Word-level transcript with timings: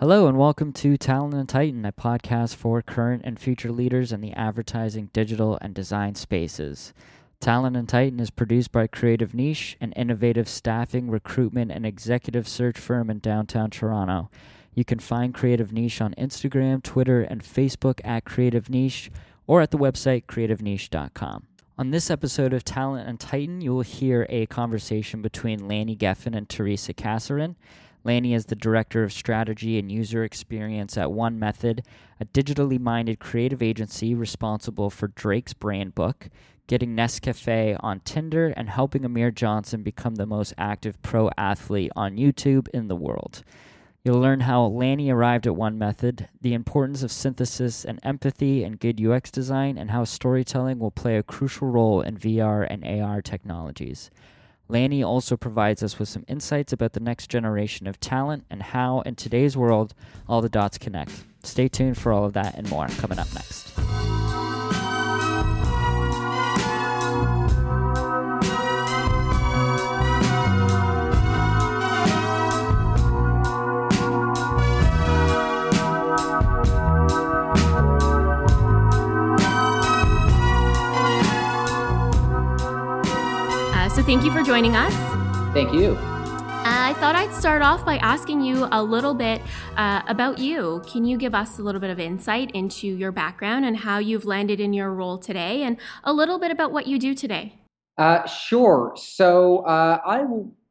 Hello, 0.00 0.26
and 0.26 0.38
welcome 0.38 0.72
to 0.72 0.96
Talent 0.96 1.34
and 1.34 1.46
Titan, 1.46 1.84
a 1.84 1.92
podcast 1.92 2.54
for 2.56 2.80
current 2.80 3.20
and 3.22 3.38
future 3.38 3.70
leaders 3.70 4.12
in 4.12 4.22
the 4.22 4.32
advertising, 4.32 5.10
digital, 5.12 5.58
and 5.60 5.74
design 5.74 6.14
spaces. 6.14 6.94
Talent 7.38 7.76
and 7.76 7.86
Titan 7.86 8.18
is 8.18 8.30
produced 8.30 8.72
by 8.72 8.86
Creative 8.86 9.34
Niche, 9.34 9.76
an 9.78 9.92
innovative 9.92 10.48
staffing, 10.48 11.10
recruitment, 11.10 11.70
and 11.70 11.84
executive 11.84 12.48
search 12.48 12.78
firm 12.78 13.10
in 13.10 13.18
downtown 13.18 13.68
Toronto. 13.68 14.30
You 14.72 14.86
can 14.86 15.00
find 15.00 15.34
Creative 15.34 15.70
Niche 15.70 16.00
on 16.00 16.14
Instagram, 16.14 16.82
Twitter, 16.82 17.20
and 17.20 17.44
Facebook 17.44 18.00
at 18.02 18.24
Creative 18.24 18.70
Niche 18.70 19.10
or 19.46 19.60
at 19.60 19.70
the 19.70 19.76
website 19.76 20.24
creativeniche.com. 20.24 21.46
On 21.76 21.90
this 21.90 22.10
episode 22.10 22.54
of 22.54 22.64
Talent 22.64 23.06
and 23.06 23.20
Titan, 23.20 23.60
you 23.60 23.74
will 23.74 23.82
hear 23.82 24.26
a 24.30 24.46
conversation 24.46 25.20
between 25.20 25.68
Lanny 25.68 25.94
Geffen 25.94 26.34
and 26.34 26.48
Teresa 26.48 26.94
Casarin. 26.94 27.56
Lanny 28.02 28.32
is 28.32 28.46
the 28.46 28.54
Director 28.54 29.02
of 29.02 29.12
Strategy 29.12 29.78
and 29.78 29.92
User 29.92 30.24
Experience 30.24 30.96
at 30.96 31.12
One 31.12 31.38
Method, 31.38 31.84
a 32.18 32.24
digitally 32.24 32.80
minded 32.80 33.18
creative 33.18 33.62
agency 33.62 34.14
responsible 34.14 34.88
for 34.88 35.08
Drake's 35.08 35.52
Brand 35.52 35.94
Book, 35.94 36.30
getting 36.66 36.96
Nescafe 36.96 37.76
on 37.80 38.00
Tinder, 38.00 38.54
and 38.56 38.70
helping 38.70 39.04
Amir 39.04 39.30
Johnson 39.30 39.82
become 39.82 40.14
the 40.14 40.26
most 40.26 40.54
active 40.56 41.00
pro 41.02 41.30
athlete 41.36 41.92
on 41.94 42.16
YouTube 42.16 42.68
in 42.72 42.88
the 42.88 42.96
world. 42.96 43.42
You'll 44.02 44.20
learn 44.20 44.40
how 44.40 44.64
Lanny 44.64 45.10
arrived 45.10 45.46
at 45.46 45.56
One 45.56 45.76
Method, 45.76 46.26
the 46.40 46.54
importance 46.54 47.02
of 47.02 47.12
synthesis 47.12 47.84
and 47.84 48.00
empathy 48.02 48.64
and 48.64 48.80
good 48.80 49.04
UX 49.04 49.30
design, 49.30 49.76
and 49.76 49.90
how 49.90 50.04
storytelling 50.04 50.78
will 50.78 50.90
play 50.90 51.18
a 51.18 51.22
crucial 51.22 51.68
role 51.68 52.00
in 52.00 52.16
VR 52.16 52.66
and 52.70 52.82
AR 52.82 53.20
technologies. 53.20 54.10
Lanny 54.70 55.02
also 55.02 55.36
provides 55.36 55.82
us 55.82 55.98
with 55.98 56.08
some 56.08 56.24
insights 56.28 56.72
about 56.72 56.92
the 56.92 57.00
next 57.00 57.28
generation 57.28 57.88
of 57.88 57.98
talent 57.98 58.44
and 58.48 58.62
how, 58.62 59.00
in 59.00 59.16
today's 59.16 59.56
world, 59.56 59.94
all 60.28 60.40
the 60.40 60.48
dots 60.48 60.78
connect. 60.78 61.24
Stay 61.42 61.66
tuned 61.68 61.98
for 61.98 62.12
all 62.12 62.24
of 62.24 62.34
that 62.34 62.54
and 62.56 62.70
more 62.70 62.86
coming 62.86 63.18
up 63.18 63.32
next. 63.34 63.79
Thank 84.10 84.24
you 84.24 84.32
for 84.32 84.42
joining 84.42 84.74
us. 84.74 84.92
Thank 85.54 85.72
you. 85.72 85.96
I 86.64 86.94
thought 86.94 87.14
I'd 87.14 87.32
start 87.32 87.62
off 87.62 87.84
by 87.84 87.96
asking 87.98 88.40
you 88.40 88.66
a 88.72 88.82
little 88.82 89.14
bit 89.14 89.40
uh, 89.76 90.02
about 90.08 90.40
you. 90.40 90.82
Can 90.84 91.04
you 91.04 91.16
give 91.16 91.32
us 91.32 91.60
a 91.60 91.62
little 91.62 91.80
bit 91.80 91.90
of 91.90 92.00
insight 92.00 92.50
into 92.50 92.88
your 92.88 93.12
background 93.12 93.66
and 93.66 93.76
how 93.76 93.98
you've 93.98 94.24
landed 94.24 94.58
in 94.58 94.72
your 94.72 94.92
role 94.92 95.16
today, 95.16 95.62
and 95.62 95.76
a 96.02 96.12
little 96.12 96.40
bit 96.40 96.50
about 96.50 96.72
what 96.72 96.88
you 96.88 96.98
do 96.98 97.14
today? 97.14 97.54
Uh, 97.98 98.26
sure. 98.26 98.94
So 98.96 99.58
uh, 99.58 100.00
I 100.04 100.24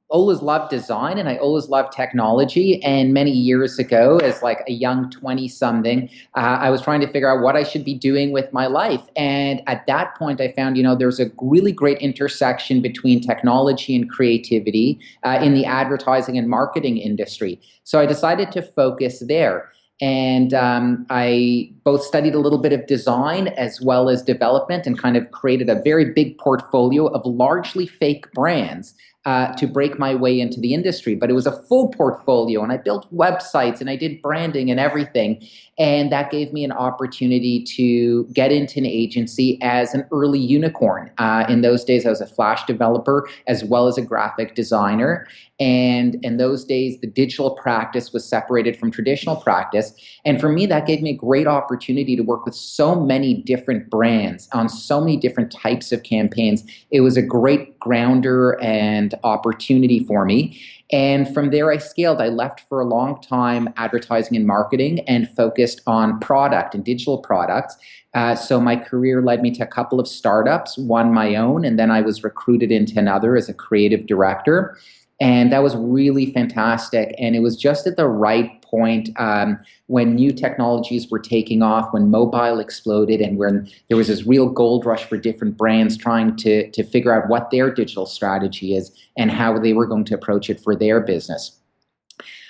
always 0.09 0.41
loved 0.41 0.71
design 0.71 1.17
and 1.17 1.29
I 1.29 1.37
always 1.37 1.69
loved 1.69 1.93
technology. 1.93 2.83
And 2.83 3.13
many 3.13 3.31
years 3.31 3.77
ago, 3.77 4.17
as 4.17 4.41
like 4.41 4.63
a 4.67 4.71
young 4.71 5.09
20 5.11 5.47
something, 5.47 6.09
uh, 6.35 6.57
I 6.59 6.69
was 6.71 6.81
trying 6.81 6.99
to 7.01 7.07
figure 7.07 7.29
out 7.29 7.43
what 7.43 7.55
I 7.55 7.63
should 7.63 7.85
be 7.85 7.93
doing 7.93 8.31
with 8.31 8.51
my 8.51 8.67
life. 8.67 9.01
And 9.15 9.61
at 9.67 9.85
that 9.87 10.15
point, 10.15 10.41
I 10.41 10.51
found, 10.53 10.77
you 10.77 10.83
know, 10.83 10.95
there's 10.95 11.19
a 11.19 11.31
really 11.41 11.71
great 11.71 11.99
intersection 11.99 12.81
between 12.81 13.21
technology 13.21 13.95
and 13.95 14.09
creativity 14.09 14.99
uh, 15.23 15.39
in 15.41 15.53
the 15.53 15.65
advertising 15.65 16.37
and 16.37 16.49
marketing 16.49 16.97
industry. 16.97 17.61
So 17.83 17.99
I 17.99 18.05
decided 18.05 18.51
to 18.53 18.61
focus 18.61 19.19
there. 19.19 19.71
And 20.01 20.53
um, 20.53 21.05
I 21.09 21.71
both 21.83 22.03
studied 22.03 22.33
a 22.33 22.39
little 22.39 22.57
bit 22.57 22.71
of 22.71 22.87
design 22.87 23.49
as 23.49 23.81
well 23.81 24.07
as 24.09 24.23
development 24.23 24.87
and 24.87 24.97
kind 24.97 25.17
of 25.17 25.29
created 25.31 25.69
a 25.69 25.81
very 25.81 26.05
big 26.13 26.37
portfolio 26.37 27.07
of 27.07 27.25
largely 27.25 27.85
fake 27.85 28.31
brands 28.31 28.93
uh, 29.25 29.53
to 29.53 29.67
break 29.67 29.99
my 29.99 30.15
way 30.15 30.39
into 30.39 30.59
the 30.59 30.73
industry. 30.73 31.13
But 31.15 31.29
it 31.29 31.33
was 31.33 31.45
a 31.45 31.51
full 31.63 31.89
portfolio, 31.89 32.63
and 32.63 32.71
I 32.71 32.77
built 32.77 33.13
websites 33.13 33.81
and 33.81 33.89
I 33.89 33.95
did 33.95 34.21
branding 34.21 34.71
and 34.71 34.79
everything. 34.79 35.45
And 35.77 36.11
that 36.11 36.29
gave 36.29 36.51
me 36.51 36.63
an 36.65 36.71
opportunity 36.73 37.63
to 37.63 38.25
get 38.33 38.51
into 38.51 38.79
an 38.79 38.85
agency 38.85 39.57
as 39.61 39.93
an 39.93 40.05
early 40.11 40.39
unicorn. 40.39 41.09
Uh, 41.17 41.45
in 41.47 41.61
those 41.61 41.85
days, 41.85 42.05
I 42.05 42.09
was 42.09 42.19
a 42.21 42.27
Flash 42.27 42.65
developer 42.65 43.29
as 43.47 43.63
well 43.63 43.87
as 43.87 43.97
a 43.97 44.01
graphic 44.01 44.55
designer. 44.55 45.27
And 45.59 46.15
in 46.23 46.37
those 46.37 46.63
days, 46.63 46.99
the 47.01 47.07
digital 47.07 47.51
practice 47.51 48.13
was 48.13 48.25
separated 48.25 48.77
from 48.77 48.91
traditional 48.91 49.35
practice. 49.35 49.93
And 50.25 50.39
for 50.39 50.49
me, 50.49 50.65
that 50.67 50.85
gave 50.85 51.01
me 51.01 51.11
a 51.11 51.17
great 51.17 51.47
opportunity 51.47 52.15
to 52.15 52.23
work 52.23 52.45
with 52.45 52.55
so 52.55 52.95
many 52.95 53.41
different 53.43 53.89
brands 53.89 54.47
on 54.53 54.69
so 54.69 54.99
many 55.01 55.17
different 55.17 55.51
types 55.51 55.91
of 55.91 56.03
campaigns. 56.03 56.63
It 56.91 57.01
was 57.01 57.17
a 57.17 57.21
great 57.21 57.77
grounder 57.79 58.61
and 58.61 59.08
opportunity 59.23 60.03
for 60.03 60.25
me. 60.25 60.59
And 60.91 61.31
from 61.33 61.51
there, 61.51 61.71
I 61.71 61.77
scaled. 61.77 62.19
I 62.19 62.29
left 62.29 62.61
for 62.67 62.79
a 62.79 62.85
long 62.85 63.21
time 63.21 63.71
advertising 63.77 64.35
and 64.35 64.47
marketing 64.47 65.01
and 65.01 65.29
focused 65.29 65.81
on 65.85 66.19
product 66.19 66.73
and 66.73 66.83
digital 66.83 67.19
products. 67.19 67.77
Uh, 68.15 68.35
so 68.35 68.59
my 68.59 68.75
career 68.75 69.21
led 69.21 69.41
me 69.41 69.51
to 69.51 69.63
a 69.63 69.67
couple 69.67 69.99
of 69.99 70.07
startups, 70.07 70.77
one 70.77 71.13
my 71.13 71.35
own, 71.35 71.63
and 71.63 71.77
then 71.77 71.91
I 71.91 72.01
was 72.01 72.23
recruited 72.23 72.71
into 72.71 72.97
another 72.97 73.37
as 73.37 73.49
a 73.49 73.53
creative 73.53 74.07
director. 74.07 74.77
And 75.21 75.51
that 75.51 75.61
was 75.61 75.75
really 75.75 76.31
fantastic. 76.31 77.13
And 77.19 77.35
it 77.35 77.39
was 77.39 77.55
just 77.55 77.85
at 77.85 77.97
the 77.97 78.07
right 78.07 78.58
point 78.69 79.09
um, 79.17 79.59
when 79.87 80.15
new 80.15 80.31
technologies 80.31 81.09
were 81.09 81.19
taking 81.19 81.61
off, 81.61 81.91
when 81.93 82.11
mobile 82.11 82.59
exploded, 82.59 83.21
and 83.21 83.37
when 83.37 83.69
there 83.87 83.97
was 83.97 84.07
this 84.07 84.25
real 84.25 84.49
gold 84.49 84.85
rush 84.85 85.05
for 85.05 85.17
different 85.17 85.57
brands 85.57 85.97
trying 85.97 86.35
to, 86.37 86.69
to 86.71 86.83
figure 86.83 87.13
out 87.13 87.29
what 87.29 87.51
their 87.51 87.71
digital 87.73 88.05
strategy 88.05 88.75
is 88.75 88.91
and 89.17 89.31
how 89.31 89.57
they 89.57 89.73
were 89.73 89.87
going 89.87 90.05
to 90.05 90.15
approach 90.15 90.49
it 90.49 90.59
for 90.59 90.75
their 90.75 90.99
business. 90.99 91.58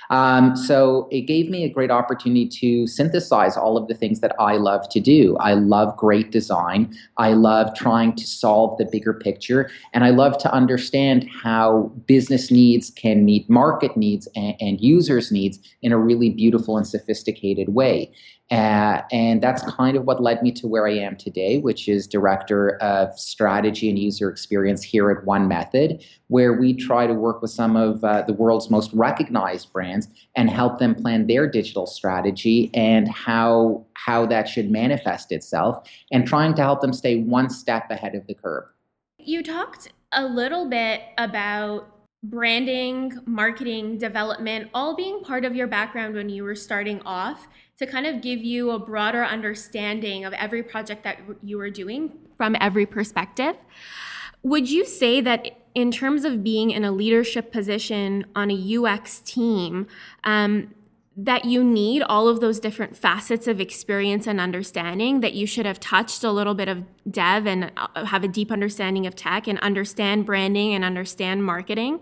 Um, 0.10 0.56
so 0.56 1.08
it 1.12 1.22
gave 1.22 1.50
me 1.50 1.64
a 1.64 1.70
great 1.70 1.92
opportunity 1.92 2.48
to 2.48 2.88
synthesize 2.88 3.56
all 3.56 3.78
of 3.78 3.88
the 3.88 3.94
things 3.94 4.22
that 4.22 4.36
I 4.40 4.58
love 4.58 4.90
to 4.90 5.00
do. 5.00 5.38
I 5.38 5.54
love 5.54 5.96
great 5.98 6.32
design. 6.32 6.94
I 7.18 7.34
love 7.34 7.76
trying 7.76 8.16
to 8.16 8.26
solve 8.26 8.78
the 8.78 8.86
bigger 8.86 9.14
picture. 9.14 9.70
And 9.94 10.04
I 10.04 10.10
love 10.10 10.38
to 10.40 10.52
understand 10.52 11.30
how 11.30 11.92
business 12.06 12.50
needs 12.50 12.90
can 12.90 13.24
meet 13.24 13.50
market 13.50 13.96
needs 13.96 14.28
and, 14.36 14.56
and 14.60 14.82
users' 14.82 15.32
needs 15.32 15.60
in 15.82 15.92
a 15.92 15.98
really 15.98 16.30
beautiful 16.30 16.78
and 16.78 16.88
sophisticated 16.88 17.70
way. 17.70 18.12
Uh, 18.52 19.04
and 19.12 19.44
that's 19.44 19.62
kind 19.72 19.96
of 19.96 20.06
what 20.06 20.24
led 20.24 20.42
me 20.42 20.52
to 20.52 20.68
where 20.68 20.88
I 20.88 20.94
am 20.94 21.16
today, 21.16 21.60
which 21.60 21.88
is 21.88 22.08
director 22.08 22.78
of 22.78 23.18
strategy 23.18 23.90
and 23.90 24.00
user 24.00 24.28
experience 24.28 24.82
here 24.82 25.12
at 25.12 25.24
One 25.24 25.48
Method, 25.48 26.04
where 26.30 26.54
we 26.54 26.74
try 26.74 27.06
to 27.06 27.14
work 27.14 27.44
with 27.44 27.52
some 27.52 27.76
of 27.76 28.04
uh, 28.04 28.24
the 28.24 28.34
world's 28.34 28.72
most 28.72 28.92
recognized 28.94 29.72
brands 29.72 30.08
and 30.36 30.50
help 30.50 30.80
them 30.80 30.96
plan 30.96 31.28
their 31.28 31.48
digital 31.48 31.86
strategy 31.86 32.72
and 32.74 33.08
how 33.08 33.86
how 33.94 34.26
that 34.26 34.48
should 34.48 34.72
manifest 34.72 35.32
itself, 35.32 35.88
and 36.12 36.26
trying 36.26 36.56
to 36.56 36.62
help 36.64 36.82
them 36.82 36.94
stay 36.94 37.18
one 37.18 37.50
step 37.50 37.92
ahead 37.92 38.16
of 38.16 38.26
the 38.26 38.34
curve. 38.34 38.64
You 39.20 39.44
talked 39.44 39.92
a 40.14 40.26
little 40.26 40.68
bit 40.68 41.02
about 41.18 42.00
branding, 42.24 43.14
marketing, 43.26 43.98
development, 43.98 44.70
all 44.74 44.96
being 44.96 45.22
part 45.22 45.46
of 45.46 45.56
your 45.56 45.68
background 45.68 46.16
when 46.16 46.30
you 46.30 46.44
were 46.44 46.56
starting 46.56 47.02
off 47.06 47.48
to 47.80 47.86
kind 47.86 48.06
of 48.06 48.22
give 48.22 48.44
you 48.44 48.72
a 48.72 48.80
broader 48.80 49.24
understanding 49.24 50.26
of 50.26 50.34
every 50.34 50.62
project 50.62 51.04
that 51.04 51.20
you 51.42 51.58
were 51.58 51.70
doing 51.70 52.12
from 52.38 52.56
every 52.60 52.86
perspective. 52.86 53.56
Would 54.44 54.70
you 54.70 54.86
say 54.86 55.22
that 55.22 55.58
in 55.74 55.92
terms 55.92 56.26
of 56.26 56.44
being 56.44 56.72
in 56.72 56.84
a 56.84 56.92
leadership 56.92 57.52
position 57.52 58.26
on 58.36 58.52
a 58.52 58.78
UX 58.78 59.20
team, 59.20 59.88
um, 60.26 60.74
that 61.16 61.44
you 61.44 61.64
need 61.64 62.02
all 62.04 62.30
of 62.30 62.40
those 62.40 62.62
different 62.62 62.96
facets 62.96 63.46
of 63.48 63.60
experience 63.60 64.26
and 64.26 64.40
understanding 64.40 65.20
that 65.20 65.34
you 65.34 65.46
should 65.46 65.66
have 65.66 65.80
touched 65.80 66.24
a 66.24 66.32
little 66.32 66.54
bit 66.54 66.70
of 66.70 66.84
dev 67.12 67.46
and 67.46 67.72
uh, 67.76 68.06
have 68.06 68.24
a 68.24 68.28
deep 68.28 68.52
understanding 68.52 69.06
of 69.06 69.16
tech 69.16 69.46
and 69.46 69.60
understand 69.60 70.26
branding 70.26 70.74
and 70.74 70.86
understand 70.86 71.44
marketing 71.44 72.00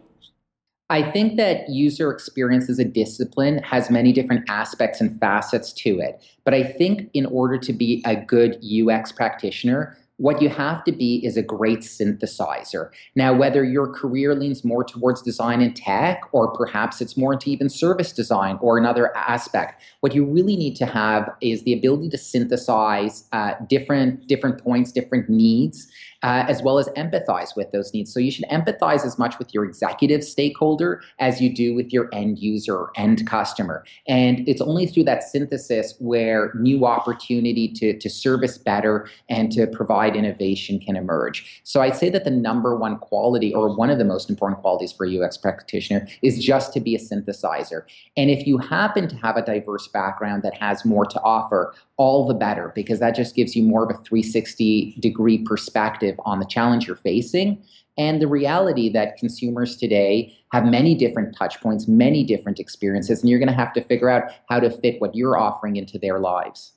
I 0.89 1.11
think 1.11 1.35
that 1.35 1.69
user 1.69 2.11
experience 2.11 2.69
as 2.69 2.79
a 2.79 2.85
discipline 2.85 3.57
has 3.59 3.89
many 3.89 4.13
different 4.13 4.49
aspects 4.49 5.01
and 5.01 5.19
facets 5.19 5.73
to 5.73 5.99
it. 5.99 6.23
But 6.45 6.53
I 6.53 6.63
think 6.63 7.09
in 7.13 7.25
order 7.25 7.57
to 7.57 7.73
be 7.73 8.01
a 8.05 8.15
good 8.15 8.63
UX 8.63 9.11
practitioner, 9.11 9.97
what 10.17 10.41
you 10.41 10.49
have 10.49 10.83
to 10.85 10.91
be 10.91 11.23
is 11.23 11.37
a 11.37 11.43
great 11.43 11.79
synthesizer. 11.79 12.89
Now, 13.15 13.33
whether 13.33 13.63
your 13.63 13.87
career 13.87 14.33
leans 14.33 14.63
more 14.63 14.83
towards 14.83 15.21
design 15.21 15.61
and 15.61 15.75
tech, 15.75 16.23
or 16.31 16.51
perhaps 16.51 17.01
it's 17.01 17.15
more 17.15 17.33
into 17.33 17.51
even 17.51 17.69
service 17.69 18.11
design 18.11 18.57
or 18.59 18.79
another 18.79 19.15
aspect, 19.15 19.81
what 19.99 20.15
you 20.15 20.25
really 20.25 20.55
need 20.55 20.75
to 20.77 20.87
have 20.87 21.31
is 21.41 21.63
the 21.63 21.73
ability 21.73 22.09
to 22.09 22.17
synthesize 22.17 23.25
uh, 23.31 23.53
different 23.69 24.25
different 24.27 24.63
points, 24.63 24.91
different 24.91 25.29
needs, 25.29 25.87
uh, 26.23 26.45
as 26.47 26.61
well 26.61 26.79
as 26.79 26.87
empathize 26.89 27.55
with 27.55 27.71
those 27.71 27.93
needs. 27.93 28.13
So 28.13 28.19
you 28.19 28.31
should 28.31 28.45
empathize 28.45 29.05
as 29.05 29.17
much 29.17 29.37
with 29.39 29.53
your 29.53 29.65
executive 29.65 30.23
stakeholder 30.23 31.01
as 31.19 31.41
you 31.41 31.53
do 31.53 31.75
with 31.75 31.93
your 31.93 32.09
end 32.13 32.39
user 32.39 32.75
or 32.75 32.91
end 32.95 33.27
customer. 33.27 33.83
And 34.07 34.47
it's 34.47 34.61
only 34.61 34.87
through 34.87 35.03
that 35.05 35.23
synthesis 35.23 35.95
where 35.99 36.51
new 36.55 36.85
opportunity 36.85 37.67
to, 37.73 37.97
to 37.97 38.09
service 38.09 38.57
better 38.57 39.09
and 39.29 39.51
to 39.51 39.67
provide 39.67 40.15
innovation 40.15 40.79
can 40.79 40.95
emerge. 40.95 41.61
So 41.63 41.81
I'd 41.81 41.95
say 41.95 42.09
that 42.09 42.23
the 42.23 42.31
number 42.31 42.75
one 42.75 42.97
quality, 42.97 43.53
or 43.53 43.75
one 43.75 43.89
of 43.89 43.97
the 43.97 44.05
most 44.05 44.29
important 44.29 44.61
qualities 44.61 44.91
for 44.91 45.05
a 45.05 45.19
UX 45.19 45.37
practitioner, 45.37 46.07
is 46.21 46.43
just 46.43 46.73
to 46.73 46.79
be 46.79 46.95
a 46.95 46.99
synthesizer. 46.99 47.83
And 48.15 48.29
if 48.29 48.47
you 48.47 48.57
happen 48.57 49.07
to 49.07 49.15
have 49.17 49.37
a 49.37 49.41
diverse 49.41 49.87
background 49.87 50.43
that 50.43 50.57
has 50.57 50.85
more 50.85 51.05
to 51.05 51.21
offer, 51.21 51.73
all 51.97 52.27
the 52.27 52.33
better, 52.33 52.71
because 52.75 52.99
that 52.99 53.15
just 53.15 53.35
gives 53.35 53.55
you 53.55 53.63
more 53.63 53.83
of 53.83 53.89
a 53.89 54.01
360 54.03 54.97
degree 54.99 55.39
perspective 55.39 56.15
on 56.25 56.39
the 56.39 56.45
challenge 56.45 56.87
you're 56.87 56.95
facing 56.95 57.61
and 57.97 58.21
the 58.21 58.27
reality 58.27 58.89
that 58.89 59.17
consumers 59.17 59.75
today 59.75 60.37
have 60.51 60.65
many 60.65 60.93
different 60.93 61.35
touch 61.35 61.59
points, 61.61 61.87
many 61.87 62.23
different 62.23 62.59
experiences, 62.59 63.21
and 63.21 63.29
you're 63.29 63.39
going 63.39 63.49
to 63.49 63.55
have 63.55 63.73
to 63.73 63.83
figure 63.83 64.09
out 64.09 64.31
how 64.49 64.59
to 64.59 64.69
fit 64.69 65.01
what 65.01 65.15
you're 65.15 65.37
offering 65.37 65.75
into 65.77 65.97
their 65.97 66.19
lives. 66.19 66.73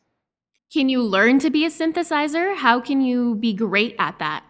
Can 0.73 0.89
you 0.89 1.03
learn 1.03 1.39
to 1.41 1.51
be 1.51 1.65
a 1.65 1.69
synthesizer? 1.69 2.57
How 2.57 2.81
can 2.81 3.01
you 3.01 3.35
be 3.35 3.53
great 3.53 3.95
at 3.99 4.19
that? 4.19 4.45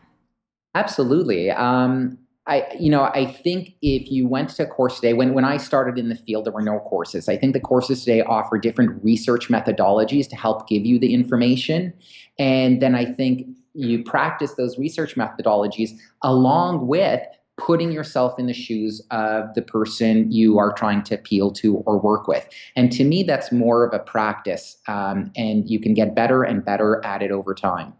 Absolutely. 0.75 1.51
Um, 1.51 2.19
I, 2.47 2.67
you 2.79 2.91
know, 2.91 3.03
I 3.03 3.27
think 3.27 3.75
if 3.83 4.11
you 4.11 4.27
went 4.27 4.49
to 4.51 4.65
a 4.65 4.67
course 4.67 4.97
today, 4.97 5.13
when, 5.13 5.35
when 5.35 5.45
I 5.45 5.57
started 5.57 5.99
in 5.99 6.09
the 6.09 6.17
field, 6.17 6.47
there 6.47 6.53
were 6.53 6.63
no 6.63 6.81
courses. 6.81 7.29
I 7.29 7.37
think 7.37 7.53
the 7.53 7.61
courses 7.61 8.05
today 8.05 8.23
offer 8.23 8.59
different 8.59 9.03
research 9.05 9.49
methodologies 9.49 10.29
to 10.31 10.37
help 10.37 10.69
give 10.69 10.85
you 10.85 10.99
the 10.99 11.15
information. 11.15 11.93
And 12.39 12.81
then 12.81 12.95
I 12.95 13.05
think 13.05 13.47
you 13.75 14.03
practice 14.03 14.55
those 14.55 14.79
research 14.79 15.15
methodologies 15.17 15.91
along 16.23 16.89
with 16.89 17.21
putting 17.57 17.93
yourself 17.93 18.39
in 18.39 18.47
the 18.47 18.55
shoes 18.55 19.03
of 19.11 19.55
the 19.55 19.63
person 19.63 20.33
you 20.33 20.59
are 20.59 20.73
trying 20.73 21.03
to 21.03 21.15
appeal 21.15 21.51
to 21.53 21.77
or 21.79 21.99
work 21.99 22.27
with. 22.27 22.49
And 22.75 22.91
to 22.93 23.05
me, 23.05 23.23
that's 23.23 23.53
more 23.53 23.85
of 23.85 23.93
a 23.93 24.03
practice, 24.03 24.79
um, 24.89 25.31
and 25.37 25.69
you 25.69 25.79
can 25.79 25.93
get 25.93 26.15
better 26.15 26.43
and 26.43 26.65
better 26.65 27.05
at 27.05 27.23
it 27.23 27.31
over 27.31 27.55
time. 27.55 27.93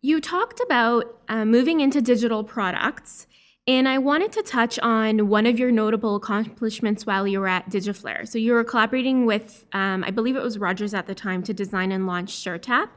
You 0.00 0.20
talked 0.20 0.60
about 0.60 1.18
uh, 1.28 1.44
moving 1.44 1.80
into 1.80 2.00
digital 2.00 2.44
products 2.44 3.26
and 3.66 3.86
I 3.86 3.98
wanted 3.98 4.32
to 4.32 4.42
touch 4.42 4.78
on 4.78 5.28
one 5.28 5.44
of 5.44 5.58
your 5.58 5.70
notable 5.70 6.16
accomplishments 6.16 7.04
while 7.04 7.26
you 7.26 7.40
were 7.40 7.48
at 7.48 7.68
Digiflare. 7.68 8.26
So 8.26 8.38
you 8.38 8.52
were 8.52 8.64
collaborating 8.64 9.26
with, 9.26 9.66
um, 9.72 10.04
I 10.04 10.10
believe 10.10 10.36
it 10.36 10.42
was 10.42 10.56
Rogers 10.56 10.94
at 10.94 11.06
the 11.06 11.14
time, 11.14 11.42
to 11.42 11.52
design 11.52 11.92
and 11.92 12.06
launch 12.06 12.32
SureTap. 12.32 12.88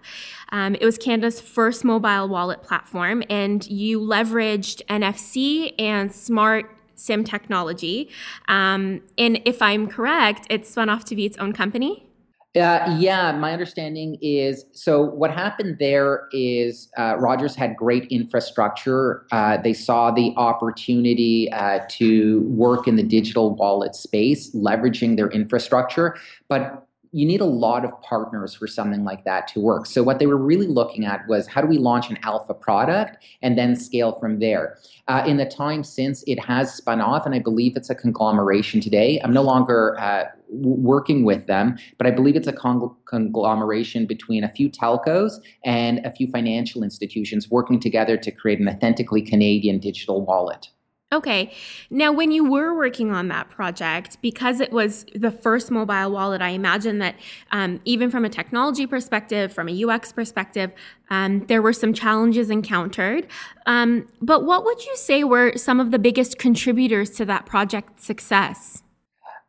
Um, 0.54 0.76
it 0.76 0.86
was 0.86 0.98
Canada's 0.98 1.42
first 1.42 1.84
mobile 1.84 2.30
wallet 2.30 2.64
platform, 2.64 3.22
and 3.30 3.68
you 3.68 4.00
leveraged 4.00 4.82
NFC 4.86 5.74
and 5.78 6.14
smart 6.14 6.74
SIM 6.96 7.26
technology. 7.26 8.10
Um, 8.48 9.02
and 9.18 9.42
if 9.44 9.62
I'm 9.62 9.88
correct, 9.88 10.48
it 10.50 10.66
spun 10.66 10.88
off 10.88 11.04
to 11.06 11.18
be 11.18 11.26
its 11.26 11.38
own 11.38 11.52
company. 11.52 12.11
Uh, 12.54 12.98
yeah, 13.00 13.32
my 13.32 13.54
understanding 13.54 14.18
is 14.22 14.66
so. 14.74 15.02
What 15.02 15.32
happened 15.32 15.78
there 15.80 16.28
is 16.34 16.90
uh, 16.98 17.16
Rogers 17.18 17.56
had 17.56 17.78
great 17.78 18.06
infrastructure. 18.12 19.26
Uh, 19.32 19.56
they 19.56 19.72
saw 19.72 20.12
the 20.12 20.34
opportunity 20.36 21.50
uh, 21.54 21.80
to 21.92 22.42
work 22.50 22.90
in 22.90 22.98
the 22.98 23.04
digital 23.04 23.56
wallet 23.56 23.96
space, 23.96 24.54
leveraging 24.54 25.16
their 25.16 25.30
infrastructure. 25.30 26.18
But 26.50 26.86
you 27.14 27.26
need 27.26 27.42
a 27.42 27.46
lot 27.46 27.84
of 27.84 27.92
partners 28.02 28.54
for 28.56 28.68
something 28.68 29.04
like 29.04 29.26
that 29.26 29.48
to 29.50 29.60
work. 29.60 29.86
So 29.86 30.02
what 30.02 30.20
they 30.20 30.28
were 30.28 30.38
really 30.38 30.68
looking 30.68 31.06
at 31.06 31.28
was 31.28 31.46
how 31.46 31.62
do 31.62 31.68
we 31.68 31.78
launch 31.78 32.10
an 32.10 32.18
alpha 32.24 32.54
product 32.54 33.24
and 33.42 33.58
then 33.58 33.76
scale 33.76 34.18
from 34.20 34.40
there. 34.40 34.78
Uh, 35.08 35.24
in 35.28 35.36
the 35.38 35.46
time 35.46 35.84
since, 35.84 36.24
it 36.26 36.40
has 36.40 36.74
spun 36.74 37.02
off, 37.02 37.26
and 37.26 37.36
I 37.36 37.40
believe 37.40 37.76
it's 37.76 37.90
a 37.90 37.96
conglomeration 37.96 38.80
today. 38.80 39.20
I'm 39.24 39.34
no 39.34 39.42
longer 39.42 40.00
uh, 40.00 40.26
working 40.52 41.24
with 41.24 41.48
them, 41.48 41.78
but 41.98 42.06
I 42.06 42.12
believe 42.12 42.36
it's 42.36 42.48
a 42.48 42.54
con- 42.54 42.96
conglomeration 43.06 44.06
between 44.06 44.44
a 44.44 44.50
few 44.50 44.70
telcos 44.70 45.34
and 45.66 46.06
a 46.06 46.12
few 46.12 46.28
financial 46.28 46.84
institutions 46.84 47.50
working 47.50 47.80
together 47.80 48.18
to 48.18 48.32
create 48.32 48.60
an 48.60 48.68
authentically 48.68 49.22
Canadian 49.22 49.80
digital 49.80 50.26
wallet. 50.26 50.70
Okay. 51.14 51.52
Now, 51.90 52.14
when 52.14 52.32
you 52.32 52.50
were 52.50 52.74
working 52.74 53.12
on 53.12 53.28
that 53.28 53.50
project, 53.50 54.18
because 54.22 54.62
it 54.62 54.72
was 54.72 55.06
the 55.14 55.30
first 55.30 55.70
mobile 55.70 56.10
wallet, 56.10 56.42
I 56.42 56.50
imagine 56.50 57.00
that 57.00 57.16
um, 57.52 57.82
even 57.84 58.10
from 58.10 58.24
a 58.24 58.30
technology 58.30 58.88
perspective, 58.88 59.52
from 59.52 59.68
a 59.68 59.84
UX 59.84 60.14
perspective, 60.14 60.72
um, 61.10 61.46
there 61.48 61.62
were 61.62 61.74
some 61.74 61.92
challenges 61.92 62.50
encountered. 62.50 63.28
Um, 63.66 64.08
but 64.22 64.46
what 64.46 64.64
would 64.64 64.86
you 64.86 64.96
say 64.96 65.26
were 65.26 65.58
some 65.58 65.82
of 65.82 65.92
the 65.92 66.00
biggest 66.00 66.38
contributors 66.38 67.10
to 67.12 67.26
that 67.26 67.46
project 67.46 68.00
success? 68.02 68.82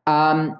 Um, 0.08 0.58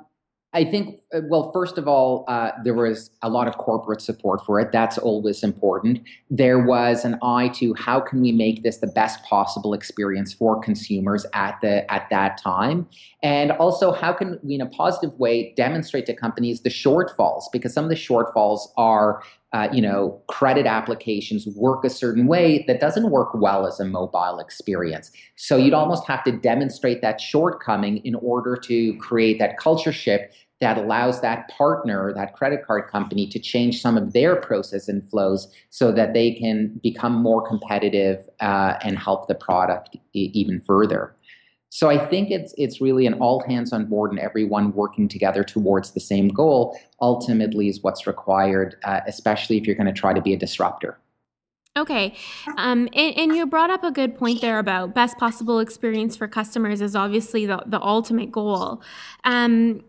I 0.54 0.64
think, 0.64 1.00
uh, 1.14 1.20
well, 1.30 1.50
first 1.50 1.78
of 1.78 1.88
all, 1.88 2.24
uh, 2.28 2.50
there 2.62 2.74
was 2.74 3.10
a 3.22 3.28
lot 3.30 3.48
of 3.48 3.56
corporate 3.56 4.02
support 4.02 4.44
for 4.44 4.60
it. 4.60 4.70
That's 4.70 4.98
always 4.98 5.42
important. 5.42 6.00
There 6.30 6.58
was 6.58 7.06
an 7.06 7.18
eye 7.22 7.48
to 7.54 7.72
how 7.74 8.00
can 8.00 8.20
we 8.20 8.32
make 8.32 8.62
this 8.62 8.76
the 8.76 8.86
best 8.86 9.24
possible 9.24 9.72
experience 9.72 10.34
for 10.34 10.60
consumers 10.60 11.24
at 11.32 11.58
the 11.62 11.90
at 11.90 12.08
that 12.10 12.36
time, 12.36 12.86
and 13.22 13.52
also 13.52 13.92
how 13.92 14.12
can 14.12 14.38
we, 14.42 14.56
in 14.56 14.60
a 14.60 14.66
positive 14.66 15.18
way, 15.18 15.54
demonstrate 15.56 16.04
to 16.06 16.14
companies 16.14 16.60
the 16.60 16.70
shortfalls 16.70 17.44
because 17.50 17.72
some 17.72 17.84
of 17.84 17.90
the 17.90 17.96
shortfalls 17.96 18.68
are 18.76 19.22
uh, 19.52 19.68
you 19.72 19.82
know, 19.82 20.20
credit 20.28 20.66
applications 20.66 21.46
work 21.56 21.84
a 21.84 21.90
certain 21.90 22.26
way 22.26 22.64
that 22.66 22.80
doesn't 22.80 23.10
work 23.10 23.30
well 23.34 23.66
as 23.66 23.78
a 23.78 23.84
mobile 23.84 24.38
experience. 24.38 25.10
So 25.36 25.56
you'd 25.56 25.74
almost 25.74 26.06
have 26.06 26.24
to 26.24 26.32
demonstrate 26.32 27.02
that 27.02 27.20
shortcoming 27.20 27.98
in 27.98 28.14
order 28.14 28.56
to 28.56 28.96
create 28.96 29.38
that 29.38 29.58
culture 29.58 29.92
shift 29.92 30.34
that 30.62 30.78
allows 30.78 31.20
that 31.20 31.48
partner, 31.48 32.14
that 32.14 32.34
credit 32.34 32.64
card 32.64 32.88
company, 32.88 33.26
to 33.26 33.38
change 33.40 33.82
some 33.82 33.98
of 33.98 34.12
their 34.12 34.36
process 34.36 34.88
and 34.88 35.02
flows 35.10 35.52
so 35.70 35.90
that 35.90 36.14
they 36.14 36.34
can 36.34 36.80
become 36.84 37.14
more 37.14 37.46
competitive 37.46 38.28
uh, 38.40 38.74
and 38.82 38.96
help 38.96 39.26
the 39.26 39.34
product 39.34 39.96
e- 40.14 40.30
even 40.32 40.60
further. 40.60 41.14
So 41.74 41.88
I 41.88 41.96
think 42.06 42.30
it's 42.30 42.52
it's 42.58 42.82
really 42.82 43.06
an 43.06 43.14
all 43.14 43.42
hands 43.48 43.72
on 43.72 43.86
board 43.86 44.10
and 44.10 44.20
everyone 44.20 44.74
working 44.74 45.08
together 45.08 45.42
towards 45.42 45.92
the 45.92 46.00
same 46.00 46.28
goal. 46.28 46.78
Ultimately, 47.00 47.70
is 47.70 47.82
what's 47.82 48.06
required, 48.06 48.76
uh, 48.84 49.00
especially 49.06 49.56
if 49.56 49.66
you're 49.66 49.74
going 49.74 49.86
to 49.86 49.98
try 49.98 50.12
to 50.12 50.20
be 50.20 50.34
a 50.34 50.36
disruptor. 50.36 50.98
Okay. 51.74 52.14
Um, 52.58 52.90
and, 52.92 53.16
and, 53.16 53.34
you 53.34 53.46
brought 53.46 53.70
up 53.70 53.84
a 53.84 53.90
good 53.90 54.14
point 54.18 54.42
there 54.42 54.58
about 54.58 54.94
best 54.94 55.16
possible 55.16 55.60
experience 55.60 56.14
for 56.14 56.28
customers 56.28 56.82
is 56.82 56.94
obviously 56.94 57.46
the, 57.46 57.62
the 57.64 57.80
ultimate 57.80 58.30
goal. 58.30 58.82
Um, 59.24 59.82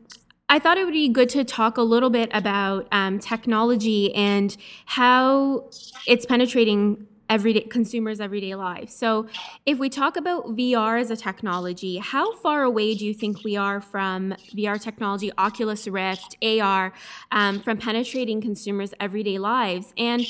I 0.47 0.59
thought 0.59 0.77
it 0.77 0.85
would 0.85 0.93
be 0.93 1.09
good 1.09 1.27
to 1.29 1.43
talk 1.43 1.75
a 1.75 1.81
little 1.81 2.09
bit 2.09 2.29
about 2.33 2.87
um, 2.93 3.19
technology 3.19 4.15
and 4.15 4.55
how 4.85 5.69
it's 6.07 6.25
penetrating 6.25 7.07
everyday 7.29 7.61
consumers' 7.61 8.19
everyday 8.19 8.55
lives. 8.55 8.93
So, 8.93 9.27
if 9.65 9.79
we 9.79 9.89
talk 9.89 10.17
about 10.17 10.55
VR 10.55 10.99
as 10.99 11.11
a 11.11 11.15
technology, 11.17 11.97
how 11.97 12.33
far 12.37 12.63
away 12.63 12.95
do 12.95 13.05
you 13.05 13.13
think 13.13 13.43
we 13.43 13.55
are 13.55 13.81
from 13.81 14.35
VR 14.55 14.81
technology, 14.81 15.31
Oculus 15.37 15.87
Rift, 15.87 16.37
AR, 16.41 16.93
um, 17.31 17.59
from 17.59 17.77
penetrating 17.77 18.41
consumers' 18.41 18.93
everyday 18.99 19.37
lives? 19.37 19.93
And 19.97 20.25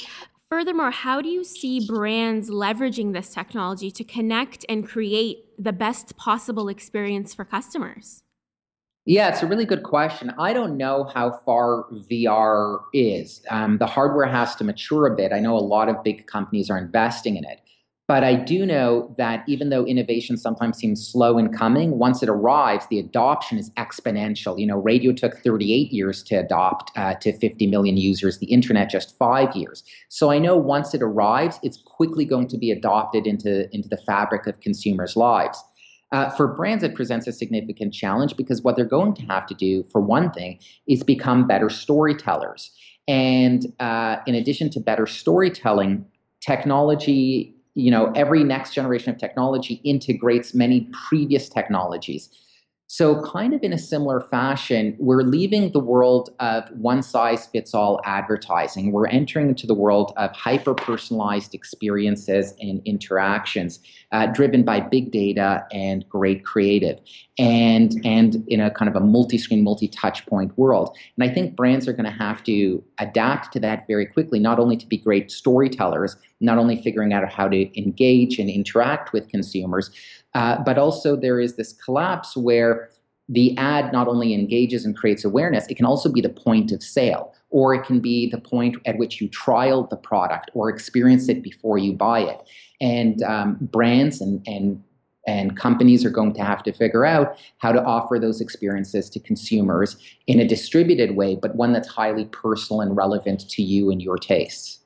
Furthermore, 0.50 0.91
how 0.91 1.19
do 1.19 1.29
you 1.29 1.43
see 1.43 1.88
brands 1.88 2.51
leveraging 2.51 3.13
this 3.13 3.33
technology 3.33 3.89
to 3.89 4.03
connect 4.03 4.63
and 4.69 4.88
create 4.88 5.45
the 5.57 5.73
best 5.73 6.15
possible 6.15 6.69
experience 6.69 7.33
for 7.33 7.43
customers? 7.43 8.22
Yeah, 9.05 9.27
it's 9.27 9.43
a 9.43 9.48
really 9.48 9.65
good 9.65 9.83
question. 9.83 10.33
I 10.39 10.53
don't 10.53 10.77
know 10.77 11.12
how 11.13 11.41
far 11.45 11.86
VR 12.10 12.79
is. 12.93 13.41
Um, 13.50 13.77
the 13.77 13.86
hardware 13.86 14.27
has 14.27 14.55
to 14.55 14.63
mature 14.63 15.07
a 15.07 15.15
bit. 15.15 15.33
I 15.33 15.41
know 15.41 15.57
a 15.57 15.60
lot 15.60 15.89
of 15.89 16.01
big 16.05 16.25
companies 16.27 16.69
are 16.69 16.77
investing 16.77 17.36
in 17.36 17.43
it. 17.43 17.60
But 18.07 18.24
I 18.25 18.36
do 18.36 18.65
know 18.65 19.13
that 19.17 19.43
even 19.48 19.69
though 19.69 19.86
innovation 19.86 20.36
sometimes 20.36 20.77
seems 20.77 21.05
slow 21.05 21.38
in 21.38 21.53
coming, 21.53 21.98
once 21.98 22.22
it 22.22 22.27
arrives, 22.27 22.86
the 22.89 23.00
adoption 23.00 23.57
is 23.57 23.72
exponential. 23.72 24.60
You 24.60 24.67
know, 24.67 24.77
radio 24.77 25.13
took 25.13 25.38
38 25.38 25.91
years 25.91 26.22
to 26.24 26.36
adopt 26.36 26.91
uh, 26.98 27.15
to 27.15 27.31
50 27.38 27.67
million 27.67 27.95
users, 27.95 28.39
the 28.39 28.48
internet 28.48 28.89
just 28.89 29.17
five 29.17 29.55
years. 29.55 29.83
So 30.10 30.31
I 30.31 30.38
know 30.38 30.57
once 30.57 30.93
it 30.93 31.01
arrives, 31.01 31.60
it's 31.63 31.81
quickly 31.86 32.25
going 32.25 32.48
to 32.50 32.57
be 32.57 32.72
adopted 32.72 33.25
into, 33.25 33.74
into 33.74 33.88
the 33.88 34.01
fabric 34.05 34.48
of 34.48 34.60
consumers' 34.60 35.15
lives. 35.15 35.63
Uh, 36.13 36.29
for 36.29 36.48
brands, 36.48 36.84
it 36.84 36.93
presents 36.93 37.25
a 37.25 37.32
significant 37.34 37.91
challenge 37.91 38.38
because 38.38 38.62
what 38.62 38.75
they're 38.75 38.86
going 38.86 39.15
to 39.15 39.24
have 39.24 39.48
to 39.48 39.55
do, 39.55 39.84
for 39.91 40.00
one 40.00 40.32
thing, 40.32 40.60
is 40.88 41.03
become 41.03 41.48
better 41.48 41.70
storytellers. 41.70 42.72
And 43.08 43.65
uh, 43.79 44.17
in 44.27 44.36
addition 44.36 44.70
to 44.72 44.79
better 44.79 45.08
storytelling, 45.08 46.05
technology, 46.39 47.55
you 47.74 47.89
know, 47.89 48.12
every 48.15 48.43
next 48.43 48.75
generation 48.75 49.12
of 49.12 49.20
technology 49.20 49.82
integrates 49.84 50.53
many 50.53 50.88
previous 51.10 51.50
technologies. 51.50 52.29
So, 52.95 53.23
kind 53.23 53.55
of 53.55 53.63
in 53.63 53.73
a 53.73 53.77
similar 53.79 54.21
fashion, 54.21 54.95
we're 55.00 55.23
leaving 55.23 55.71
the 55.71 55.79
world 55.79 56.29
of 56.39 56.69
one 56.77 57.01
size 57.01 57.47
fits 57.47 57.73
all 57.73 58.00
advertising. 58.05 58.91
We're 58.91 59.07
entering 59.07 59.50
into 59.50 59.65
the 59.65 59.73
world 59.73 60.13
of 60.15 60.31
hyper 60.33 60.75
personalized 60.75 61.55
experiences 61.55 62.53
and 62.59 62.83
interactions 62.85 63.79
uh, 64.12 64.27
driven 64.27 64.62
by 64.62 64.79
big 64.79 65.12
data 65.12 65.65
and 65.71 66.07
great 66.07 66.45
creative, 66.45 67.00
and, 67.39 67.95
and 68.05 68.43
in 68.47 68.62
a 68.62 68.69
kind 68.69 68.88
of 68.88 68.95
a 68.95 69.03
multi 69.03 69.39
screen, 69.39 69.63
multi 69.63 69.88
touch 69.88 70.23
point 70.27 70.55
world. 70.55 70.95
And 71.17 71.27
I 71.27 71.33
think 71.33 71.55
brands 71.55 71.88
are 71.88 71.93
going 71.93 72.05
to 72.05 72.12
have 72.12 72.43
to 72.43 72.83
adapt 73.00 73.53
to 73.53 73.59
that 73.62 73.88
very 73.88 74.05
quickly, 74.05 74.38
not 74.38 74.59
only 74.59 74.77
to 74.77 74.85
be 74.85 75.00
great 75.00 75.31
storytellers, 75.31 76.15
not 76.41 76.59
only 76.59 76.79
figuring 76.79 77.12
out 77.12 77.27
how 77.27 77.47
to 77.47 77.79
engage 77.79 78.38
and 78.38 78.51
interact 78.51 79.13
with 79.13 79.29
consumers, 79.29 79.89
uh, 80.35 80.61
but 80.63 80.77
also 80.77 81.15
there 81.15 81.39
is 81.39 81.55
this 81.55 81.73
collapse 81.73 82.35
where 82.35 82.89
the 83.29 83.57
ad 83.57 83.93
not 83.93 84.07
only 84.07 84.33
engages 84.33 84.85
and 84.85 84.97
creates 84.97 85.23
awareness, 85.23 85.65
it 85.67 85.75
can 85.75 85.85
also 85.85 86.11
be 86.11 86.21
the 86.21 86.29
point 86.29 86.71
of 86.71 86.83
sale, 86.83 87.33
or 87.49 87.73
it 87.73 87.85
can 87.85 87.99
be 87.99 88.29
the 88.29 88.37
point 88.37 88.75
at 88.85 88.97
which 88.97 89.21
you 89.21 89.29
trial 89.29 89.87
the 89.87 89.95
product 89.95 90.51
or 90.53 90.69
experience 90.69 91.29
it 91.29 91.41
before 91.41 91.77
you 91.77 91.93
buy 91.93 92.19
it. 92.19 92.41
And 92.81 93.23
um, 93.23 93.57
brands 93.61 94.19
and, 94.19 94.45
and 94.47 94.83
and 95.25 95.55
companies 95.55 96.03
are 96.03 96.09
going 96.09 96.33
to 96.33 96.43
have 96.43 96.63
to 96.63 96.73
figure 96.73 97.05
out 97.05 97.37
how 97.59 97.71
to 97.71 97.81
offer 97.83 98.19
those 98.19 98.41
experiences 98.41 99.09
to 99.09 99.21
consumers 99.21 99.95
in 100.27 100.39
a 100.39 100.45
distributed 100.45 101.15
way, 101.15 101.35
but 101.35 101.55
one 101.55 101.71
that's 101.71 101.87
highly 101.87 102.25
personal 102.25 102.81
and 102.81 102.97
relevant 102.97 103.49
to 103.49 103.63
you 103.63 103.89
and 103.89 104.01
your 104.01 104.17
tastes. 104.17 104.82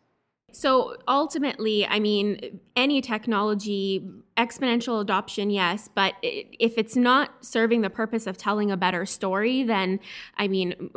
So 0.58 0.96
ultimately, 1.08 1.86
I 1.86 2.00
mean, 2.00 2.60
any 2.76 3.00
technology, 3.00 4.04
exponential 4.38 5.00
adoption, 5.00 5.52
yes, 5.52 5.88
but 5.94 6.16
if 6.24 6.80
it's 6.80 6.96
not 6.96 7.46
serving 7.46 7.82
the 7.82 7.92
purpose 7.92 8.26
of 8.26 8.40
telling 8.40 8.72
a 8.72 8.78
better 8.78 9.06
story, 9.06 9.62
then 9.62 10.00
I 10.36 10.48
mean, 10.48 10.90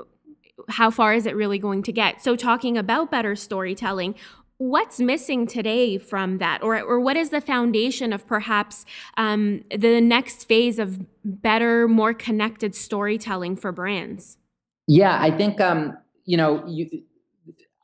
how 0.71 0.91
far 0.91 1.13
is 1.13 1.27
it 1.27 1.37
really 1.37 1.59
going 1.59 1.83
to 1.83 1.93
get? 1.93 2.23
So, 2.23 2.37
talking 2.37 2.79
about 2.79 3.11
better 3.11 3.37
storytelling, 3.37 4.15
what's 4.57 4.99
missing 4.99 5.47
today 5.47 5.99
from 5.99 6.39
that 6.39 6.63
or, 6.63 6.81
or 6.81 6.99
what 6.99 7.19
is 7.19 7.29
the 7.29 7.43
foundation 7.43 8.15
of 8.15 8.27
perhaps 8.27 8.87
um, 9.19 9.63
the 9.77 10.01
next 10.01 10.49
phase 10.49 10.79
of 10.79 11.05
better 11.23 11.87
more 11.87 12.15
connected 12.15 12.75
storytelling 12.75 13.57
for 13.57 13.73
brands 13.73 14.37
yeah 14.87 15.17
i 15.19 15.31
think 15.31 15.63
um, 15.63 15.97
you 16.27 16.37
know 16.37 16.63
you, 16.67 17.03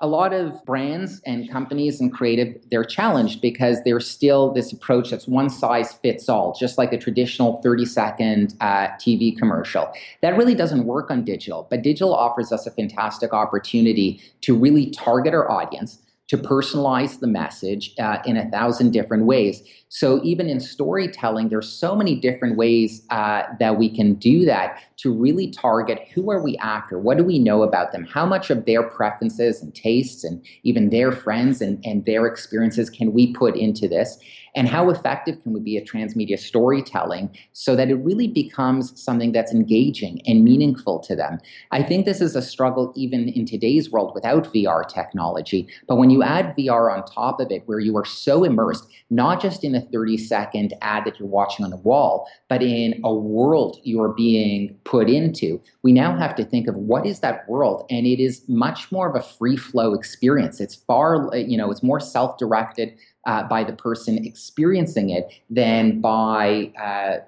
a 0.00 0.07
lot 0.07 0.35
of 0.35 0.62
brands 0.67 1.23
and 1.25 1.50
companies 1.50 2.00
and 2.00 2.12
creative 2.12 2.55
they're 2.71 2.85
challenged 2.85 3.41
because 3.41 3.79
there's 3.85 4.09
still 4.09 4.53
this 4.53 4.73
approach 4.73 5.11
that's 5.11 5.26
one 5.26 5.49
size 5.49 5.95
fits 5.95 6.29
all 6.29 6.55
just 6.59 6.76
like 6.76 6.93
a 6.93 6.99
traditional 6.99 7.61
30 7.62 7.85
second 7.87 8.55
uh, 8.61 8.88
tv 8.99 9.37
commercial 9.37 9.91
that 10.21 10.37
really 10.37 10.55
doesn't 10.55 10.85
work 10.85 11.11
on 11.11 11.25
digital 11.25 11.67
but 11.71 11.83
digital 11.83 12.15
offers 12.15 12.53
us 12.53 12.67
a 12.67 12.71
fantastic 12.71 13.33
opportunity 13.33 14.21
to 14.43 14.57
really 14.57 14.91
target 14.91 15.33
our 15.33 15.50
audience 15.50 15.99
to 16.29 16.37
personalize 16.37 17.21
the 17.21 17.26
message 17.26 17.95
uh, 17.99 18.19
in 18.26 18.37
a 18.37 18.50
thousand 18.50 18.91
different 18.91 19.26
ways. 19.26 19.62
So 19.88 20.21
even 20.25 20.49
in 20.49 20.59
storytelling, 20.59 21.49
there's 21.49 21.69
so 21.69 21.95
many 21.95 22.17
different 22.17 22.57
ways 22.57 23.07
uh, 23.11 23.43
that 23.61 23.79
we 23.79 23.95
can 23.95 24.15
do 24.15 24.45
that 24.45 24.83
to 24.99 25.12
really 25.12 25.50
target 25.50 26.09
who 26.15 26.31
are 26.31 26.43
we 26.43 26.57
after? 26.59 26.99
What 26.99 27.19
do 27.19 27.25
we 27.25 27.38
know 27.38 27.62
about 27.62 27.93
them? 27.93 28.05
How 28.05 28.25
much 28.25 28.50
of 28.50 28.65
their 28.65 28.83
preferences 28.83 29.62
and 29.62 29.75
tastes 29.75 30.25
and 30.25 30.45
even 30.62 30.91
their 30.91 31.12
friends 31.12 31.61
and, 31.61 31.85
and 31.85 32.05
their 32.07 32.26
experiences 32.26 32.88
can 32.88 33.12
we 33.12 33.33
put 33.33 33.57
into 33.57 33.88
this? 33.88 34.19
And 34.57 34.67
how 34.67 34.88
effective 34.88 35.43
can 35.43 35.53
we 35.53 35.61
be 35.61 35.76
at 35.76 35.85
transmedia 35.85 36.38
storytelling 36.38 37.29
so 37.53 37.76
that 37.76 37.91
it 37.91 37.97
really 37.97 38.26
becomes 38.26 38.99
something 39.00 39.33
that's 39.33 39.53
engaging 39.53 40.23
and 40.26 40.45
meaningful 40.45 40.99
to 41.00 41.15
them? 41.15 41.38
I 41.73 41.83
think 41.83 42.07
this 42.07 42.23
is 42.23 42.35
a 42.35 42.41
struggle 42.41 42.91
even 42.97 43.29
in 43.29 43.45
today's 43.45 43.91
world 43.91 44.12
without 44.15 44.50
VR 44.55 44.88
technology. 44.88 45.69
But 45.87 45.97
when 45.97 46.09
you 46.09 46.23
add 46.23 46.57
VR 46.57 46.91
on 46.91 47.05
top 47.05 47.38
of 47.38 47.50
it, 47.50 47.65
where 47.67 47.81
you 47.81 47.99
are 47.99 48.05
so 48.07 48.45
immersed, 48.45 48.87
not 49.11 49.43
just 49.43 49.62
in 49.62 49.75
a 49.75 49.83
30 49.83 50.17
second 50.17 50.73
ad 50.81 51.05
that 51.05 51.19
you're 51.19 51.29
watching 51.29 51.62
on 51.62 51.71
the 51.71 51.76
wall, 51.76 52.26
but 52.49 52.62
in 52.62 52.99
a 53.05 53.15
world 53.15 53.79
you're 53.83 54.15
being 54.15 54.75
put 54.87 55.11
into, 55.11 55.61
we 55.83 55.93
now 55.93 56.16
have 56.16 56.35
to 56.37 56.45
think 56.45 56.69
of 56.69 56.76
what 56.76 57.05
is 57.05 57.21
that 57.21 57.49
world? 57.49 57.85
And 57.90 58.07
it 58.07 58.23
is 58.23 58.43
much 58.49 58.90
more 58.93 59.09
of 59.09 59.16
a 59.16 59.26
free 59.26 59.57
flow 59.57 59.95
experience. 59.95 60.61
It's 60.61 60.75
far, 60.75 61.31
you 61.35 61.59
know, 61.59 61.71
it's 61.71 61.83
more 61.83 62.00
self 62.00 62.38
directed 62.38 62.95
uh, 63.26 63.43
by 63.45 63.64
the 63.64 63.73
person 63.73 64.25
experiencing 64.25 65.11
it 65.11 65.28
than 65.50 66.00
by 66.00 66.73
uh, 66.81 67.19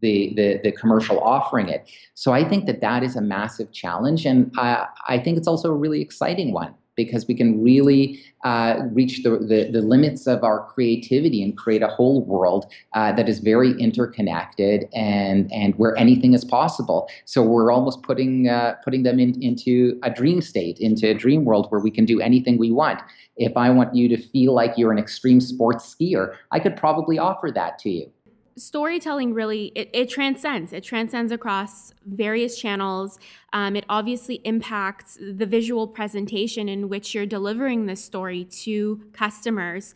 the, 0.00 0.34
the, 0.36 0.60
the 0.62 0.72
commercial 0.72 1.18
offering 1.20 1.68
it. 1.68 1.88
So 2.14 2.32
I 2.32 2.44
think 2.44 2.66
that 2.66 2.80
that 2.82 3.02
is 3.02 3.16
a 3.16 3.22
massive 3.22 3.72
challenge, 3.72 4.26
and 4.26 4.52
I, 4.58 4.86
I 5.08 5.18
think 5.18 5.38
it's 5.38 5.48
also 5.48 5.70
a 5.70 5.74
really 5.74 6.02
exciting 6.02 6.52
one 6.52 6.74
because 6.96 7.26
we 7.26 7.34
can 7.34 7.62
really 7.62 8.20
uh, 8.44 8.80
reach 8.92 9.22
the, 9.22 9.30
the, 9.30 9.70
the, 9.72 9.80
limits 9.80 10.26
of 10.26 10.42
our 10.42 10.66
creativity 10.66 11.42
and 11.42 11.56
create 11.56 11.82
a 11.82 11.88
whole 11.88 12.24
world 12.24 12.66
uh, 12.94 13.12
that 13.12 13.28
is 13.28 13.38
very 13.40 13.72
interconnected 13.80 14.86
and, 14.94 15.52
and 15.52 15.74
where 15.76 15.96
anything 15.96 16.34
is 16.34 16.44
possible. 16.44 17.08
So 17.24 17.42
we're 17.42 17.70
almost 17.70 18.02
putting, 18.02 18.48
uh, 18.48 18.74
putting 18.84 19.02
them 19.02 19.18
in, 19.18 19.40
into 19.42 19.98
a 20.02 20.10
dream 20.10 20.40
state, 20.40 20.78
into 20.78 21.08
a 21.08 21.14
dream 21.14 21.44
world 21.44 21.66
where 21.70 21.80
we 21.80 21.90
can 21.90 22.04
do 22.04 22.20
anything 22.20 22.58
we 22.58 22.70
want. 22.70 23.00
If 23.36 23.56
I 23.56 23.70
want 23.70 23.94
you 23.94 24.08
to 24.08 24.16
feel 24.16 24.54
like 24.54 24.74
you're 24.76 24.92
an 24.92 24.98
extreme 24.98 25.40
sports 25.40 25.94
skier, 25.94 26.34
I 26.50 26.60
could 26.60 26.76
probably 26.76 27.18
offer 27.18 27.50
that 27.52 27.78
to 27.80 27.90
you 27.90 28.12
storytelling 28.56 29.34
really 29.34 29.66
it, 29.74 29.90
it, 29.92 30.08
transcends. 30.08 30.72
It 30.72 30.82
transcends 30.82 31.30
across 31.30 31.92
various 32.06 32.58
channels. 32.58 33.18
Um, 33.52 33.76
it 33.76 33.84
obviously 33.88 34.36
impacts 34.44 35.18
the 35.20 35.46
visual 35.46 35.86
presentation 35.86 36.68
in 36.68 36.88
which 36.88 37.14
you're 37.14 37.26
delivering 37.26 37.86
the 37.86 37.96
story 37.96 38.44
to 38.44 39.02
customers. 39.12 39.94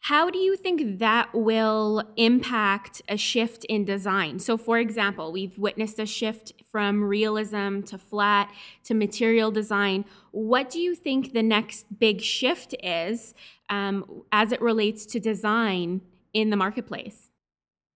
How 0.00 0.30
do 0.30 0.38
you 0.38 0.56
think 0.56 0.98
that 0.98 1.32
will 1.32 2.02
impact 2.16 3.02
a 3.08 3.16
shift 3.16 3.64
in 3.66 3.84
design? 3.84 4.40
So 4.40 4.56
for 4.56 4.78
example 4.78 5.30
we've 5.30 5.56
witnessed 5.56 6.00
a 6.00 6.06
shift 6.06 6.54
from 6.72 7.04
realism 7.04 7.82
to 7.82 7.98
flat 7.98 8.52
to 8.82 8.94
material 8.94 9.52
design. 9.52 10.04
What 10.32 10.70
do 10.70 10.80
you 10.80 10.96
think 10.96 11.32
the 11.32 11.42
next 11.42 11.86
big 12.00 12.20
shift 12.20 12.74
is 12.82 13.32
um, 13.70 14.24
as 14.32 14.50
it 14.50 14.60
relates 14.60 15.06
to 15.06 15.20
design 15.20 16.00
in 16.34 16.50
the 16.50 16.56
marketplace 16.56 17.30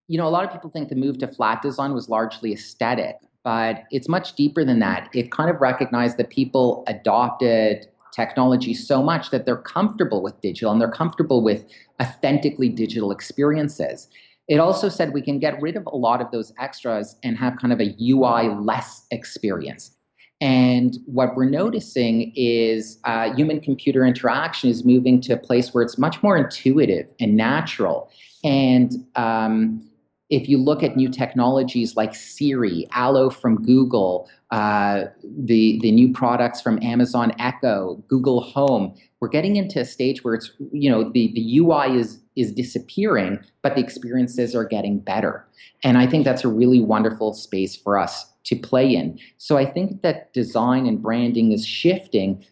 you 0.08 0.18
know, 0.18 0.26
a 0.26 0.30
lot 0.30 0.44
of 0.44 0.52
people 0.52 0.70
think 0.70 0.88
the 0.88 0.94
move 0.94 1.18
to 1.18 1.26
flat 1.26 1.62
design 1.62 1.92
was 1.92 2.08
largely 2.08 2.52
aesthetic, 2.52 3.16
but 3.42 3.84
it's 3.90 4.08
much 4.08 4.34
deeper 4.34 4.64
than 4.64 4.78
that. 4.80 5.08
It 5.12 5.32
kind 5.32 5.50
of 5.50 5.60
recognized 5.60 6.16
that 6.18 6.30
people 6.30 6.84
adopted 6.86 7.86
technology 8.14 8.72
so 8.72 9.02
much 9.02 9.30
that 9.30 9.44
they're 9.44 9.56
comfortable 9.56 10.22
with 10.22 10.40
digital 10.40 10.72
and 10.72 10.80
they're 10.80 10.90
comfortable 10.90 11.42
with 11.42 11.64
authentically 12.00 12.68
digital 12.68 13.10
experiences. 13.10 14.08
It 14.48 14.58
also 14.58 14.88
said 14.88 15.12
we 15.12 15.22
can 15.22 15.38
get 15.38 15.60
rid 15.60 15.76
of 15.76 15.86
a 15.86 15.96
lot 15.96 16.20
of 16.20 16.30
those 16.30 16.52
extras 16.58 17.16
and 17.22 17.36
have 17.36 17.58
kind 17.58 17.72
of 17.72 17.80
a 17.80 17.94
UI 18.00 18.48
less 18.48 19.06
experience. 19.10 19.96
And 20.40 20.98
what 21.06 21.34
we're 21.34 21.48
noticing 21.48 22.32
is 22.36 22.98
uh, 23.04 23.34
human 23.34 23.60
computer 23.60 24.04
interaction 24.04 24.70
is 24.70 24.84
moving 24.84 25.20
to 25.22 25.32
a 25.32 25.36
place 25.36 25.72
where 25.72 25.82
it's 25.82 25.98
much 25.98 26.22
more 26.22 26.36
intuitive 26.36 27.06
and 27.18 27.36
natural. 27.36 28.10
And 28.44 28.92
um, 29.16 29.82
if 30.28 30.48
you 30.48 30.58
look 30.58 30.82
at 30.82 30.96
new 30.96 31.08
technologies 31.08 31.96
like 31.96 32.14
Siri, 32.14 32.86
Allo 32.92 33.30
from 33.30 33.62
Google, 33.62 34.28
uh, 34.50 35.04
the 35.22 35.78
the 35.82 35.92
new 35.92 36.12
products 36.12 36.60
from 36.60 36.82
Amazon 36.82 37.32
Echo, 37.38 38.02
Google 38.08 38.40
Home, 38.40 38.94
we're 39.20 39.28
getting 39.28 39.56
into 39.56 39.80
a 39.80 39.84
stage 39.84 40.24
where 40.24 40.34
it's 40.34 40.50
you 40.72 40.90
know 40.90 41.10
the 41.10 41.32
the 41.34 41.58
UI 41.58 41.96
is 41.98 42.20
is 42.34 42.52
disappearing, 42.52 43.38
but 43.62 43.74
the 43.74 43.80
experiences 43.80 44.54
are 44.54 44.64
getting 44.64 44.98
better, 44.98 45.46
and 45.82 45.96
I 45.96 46.06
think 46.06 46.24
that's 46.24 46.44
a 46.44 46.48
really 46.48 46.80
wonderful 46.80 47.32
space 47.32 47.76
for 47.76 47.98
us 47.98 48.32
to 48.44 48.56
play 48.56 48.94
in. 48.94 49.18
So 49.38 49.56
I 49.56 49.64
think 49.64 50.02
that 50.02 50.32
design 50.32 50.86
and 50.86 51.02
branding 51.02 51.52
is 51.52 51.66
shifting 51.66 52.44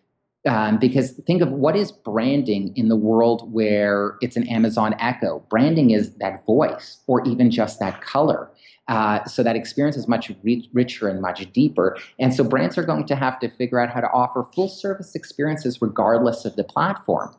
um, 0.46 0.78
because 0.78 1.12
think 1.26 1.40
of 1.42 1.50
what 1.50 1.76
is 1.76 1.90
branding 1.90 2.72
in 2.76 2.88
the 2.88 2.96
world 2.96 3.52
where 3.52 4.16
it's 4.20 4.36
an 4.36 4.46
Amazon 4.48 4.94
Echo. 4.98 5.42
Branding 5.48 5.90
is 5.90 6.14
that 6.16 6.44
voice 6.44 6.98
or 7.06 7.26
even 7.26 7.50
just 7.50 7.80
that 7.80 8.02
color. 8.02 8.50
Uh, 8.88 9.24
so 9.24 9.42
that 9.42 9.56
experience 9.56 9.96
is 9.96 10.06
much 10.06 10.30
re- 10.42 10.68
richer 10.72 11.08
and 11.08 11.22
much 11.22 11.50
deeper. 11.52 11.96
And 12.18 12.34
so 12.34 12.44
brands 12.44 12.76
are 12.76 12.84
going 12.84 13.06
to 13.06 13.16
have 13.16 13.38
to 13.40 13.48
figure 13.48 13.80
out 13.80 13.90
how 13.90 14.00
to 14.00 14.10
offer 14.10 14.46
full 14.54 14.68
service 14.68 15.14
experiences 15.14 15.80
regardless 15.80 16.44
of 16.44 16.56
the 16.56 16.64
platform. 16.64 17.34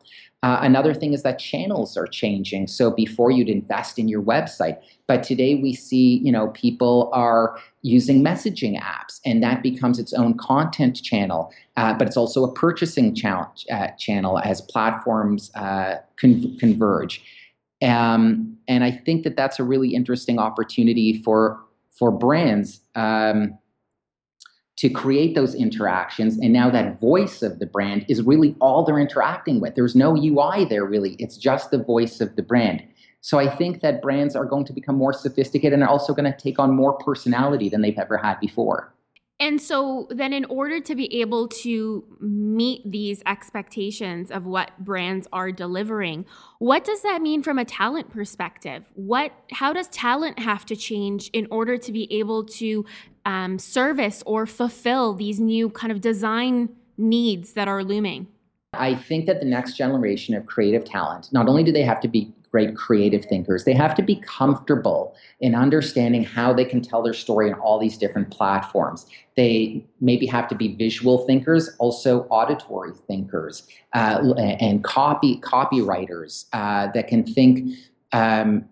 Uh, 0.45 0.59
another 0.61 0.93
thing 0.93 1.13
is 1.13 1.23
that 1.23 1.39
channels 1.39 1.97
are 1.97 2.05
changing. 2.05 2.67
So 2.67 2.91
before 2.91 3.31
you'd 3.31 3.49
invest 3.49 3.97
in 3.97 4.07
your 4.07 4.21
website, 4.21 4.77
but 5.07 5.23
today 5.23 5.55
we 5.55 5.73
see, 5.73 6.19
you 6.23 6.31
know, 6.31 6.49
people 6.49 7.09
are 7.13 7.57
using 7.81 8.23
messaging 8.23 8.79
apps, 8.79 9.19
and 9.25 9.41
that 9.41 9.63
becomes 9.63 9.97
its 9.97 10.13
own 10.13 10.37
content 10.37 11.01
channel. 11.01 11.51
Uh, 11.77 11.95
but 11.95 12.07
it's 12.07 12.17
also 12.17 12.43
a 12.43 12.53
purchasing 12.53 13.15
challenge, 13.15 13.65
uh, 13.71 13.87
channel 13.97 14.39
as 14.39 14.61
platforms 14.61 15.51
uh, 15.55 15.95
con- 16.19 16.55
converge. 16.59 17.23
Um, 17.81 18.57
and 18.67 18.83
I 18.83 18.91
think 18.91 19.23
that 19.23 19.35
that's 19.35 19.59
a 19.59 19.63
really 19.63 19.93
interesting 19.93 20.39
opportunity 20.39 21.21
for 21.21 21.59
for 21.91 22.11
brands 22.11 22.81
um, 22.95 23.57
to 24.77 24.89
create 24.89 25.35
those 25.35 25.55
interactions. 25.55 26.37
And 26.37 26.51
now 26.51 26.69
that 26.69 26.99
voice 26.99 27.41
of 27.41 27.59
the 27.59 27.65
brand 27.65 28.05
is 28.09 28.21
really 28.21 28.55
all 28.59 28.83
they're 28.83 28.99
interacting 28.99 29.61
with. 29.61 29.75
There's 29.75 29.95
no 29.95 30.15
UI 30.15 30.65
there 30.65 30.85
really, 30.85 31.15
it's 31.19 31.37
just 31.37 31.71
the 31.71 31.81
voice 31.81 32.19
of 32.19 32.35
the 32.35 32.43
brand. 32.43 32.83
So 33.21 33.39
I 33.39 33.53
think 33.55 33.81
that 33.81 34.01
brands 34.01 34.35
are 34.35 34.45
going 34.45 34.65
to 34.65 34.73
become 34.73 34.97
more 34.97 35.13
sophisticated 35.13 35.73
and 35.73 35.83
are 35.83 35.89
also 35.89 36.13
going 36.13 36.31
to 36.31 36.37
take 36.37 36.59
on 36.59 36.75
more 36.75 36.93
personality 36.93 37.69
than 37.69 37.81
they've 37.81 37.97
ever 37.97 38.17
had 38.17 38.39
before. 38.39 38.93
And 39.39 39.61
so 39.61 40.07
then 40.11 40.31
in 40.31 40.45
order 40.45 40.79
to 40.79 40.95
be 40.95 41.19
able 41.19 41.49
to 41.49 42.05
meet 42.21 42.89
these 42.89 43.21
expectations 43.25 44.31
of 44.31 44.45
what 44.45 44.71
brands 44.79 45.27
are 45.33 45.51
delivering, 45.51 46.25
what 46.59 46.85
does 46.85 47.01
that 47.01 47.21
mean 47.21 47.43
from 47.43 47.59
a 47.59 47.65
talent 47.65 48.11
perspective? 48.11 48.85
What 48.93 49.33
how 49.51 49.73
does 49.73 49.89
talent 49.89 50.39
have 50.39 50.65
to 50.67 50.75
change 50.75 51.29
in 51.33 51.47
order 51.51 51.77
to 51.77 51.91
be 51.91 52.11
able 52.13 52.45
to 52.45 52.85
um, 53.25 53.59
service 53.59 54.23
or 54.25 54.45
fulfill 54.45 55.13
these 55.13 55.39
new 55.39 55.69
kind 55.69 55.91
of 55.91 55.99
design 55.99 56.69
needs 56.97 57.53
that 57.53 57.67
are 57.67 57.83
looming? 57.83 58.27
I 58.73 58.95
think 58.95 59.25
that 59.25 59.39
the 59.39 59.45
next 59.45 59.75
generation 59.75 60.35
of 60.35 60.45
creative 60.45 60.85
talent, 60.85 61.31
not 61.33 61.47
only 61.47 61.63
do 61.63 61.71
they 61.71 61.83
have 61.83 61.99
to 62.01 62.07
be 62.07 62.33
great 62.55 62.73
creative 62.77 63.25
thinkers. 63.25 63.65
They 63.65 63.73
have 63.73 63.93
to 63.95 64.01
be 64.01 64.15
comfortable 64.15 65.13
in 65.41 65.53
understanding 65.53 66.23
how 66.23 66.53
they 66.53 66.63
can 66.63 66.79
tell 66.81 67.03
their 67.03 67.17
story 67.25 67.49
in 67.49 67.53
all 67.55 67.77
these 67.77 67.97
different 67.97 68.31
platforms. 68.31 69.07
They 69.35 69.85
maybe 69.99 70.25
have 70.27 70.47
to 70.47 70.55
be 70.55 70.73
visual 70.77 71.17
thinkers, 71.27 71.75
also 71.79 72.21
auditory 72.39 72.93
thinkers, 73.09 73.67
uh, 73.91 74.33
and 74.37 74.85
copy 74.85 75.41
copywriters 75.41 76.45
uh, 76.53 76.87
that 76.93 77.09
can 77.09 77.25
think. 77.25 77.73
Um, 78.13 78.69